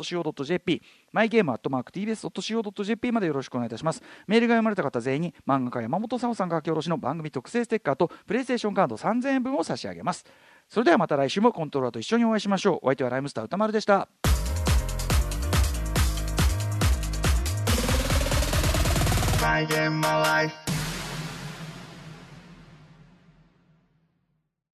[0.00, 0.82] tbs.co.jp、
[1.14, 4.02] mygame.tbs.co.jp までよろしくお願いいたします。
[4.26, 10.24] メールが読まれた方全員に漫画家山本沙穂さんが書き下ろしの番組特製ステッカーとプレイステーションカード3000円分を差し上げます。
[10.68, 12.78] それではまた来週もコントローラーと一緒にお会いしましょう。
[12.82, 14.08] お相手はライムスター歌丸でした。
[19.42, 20.69] My game, my life.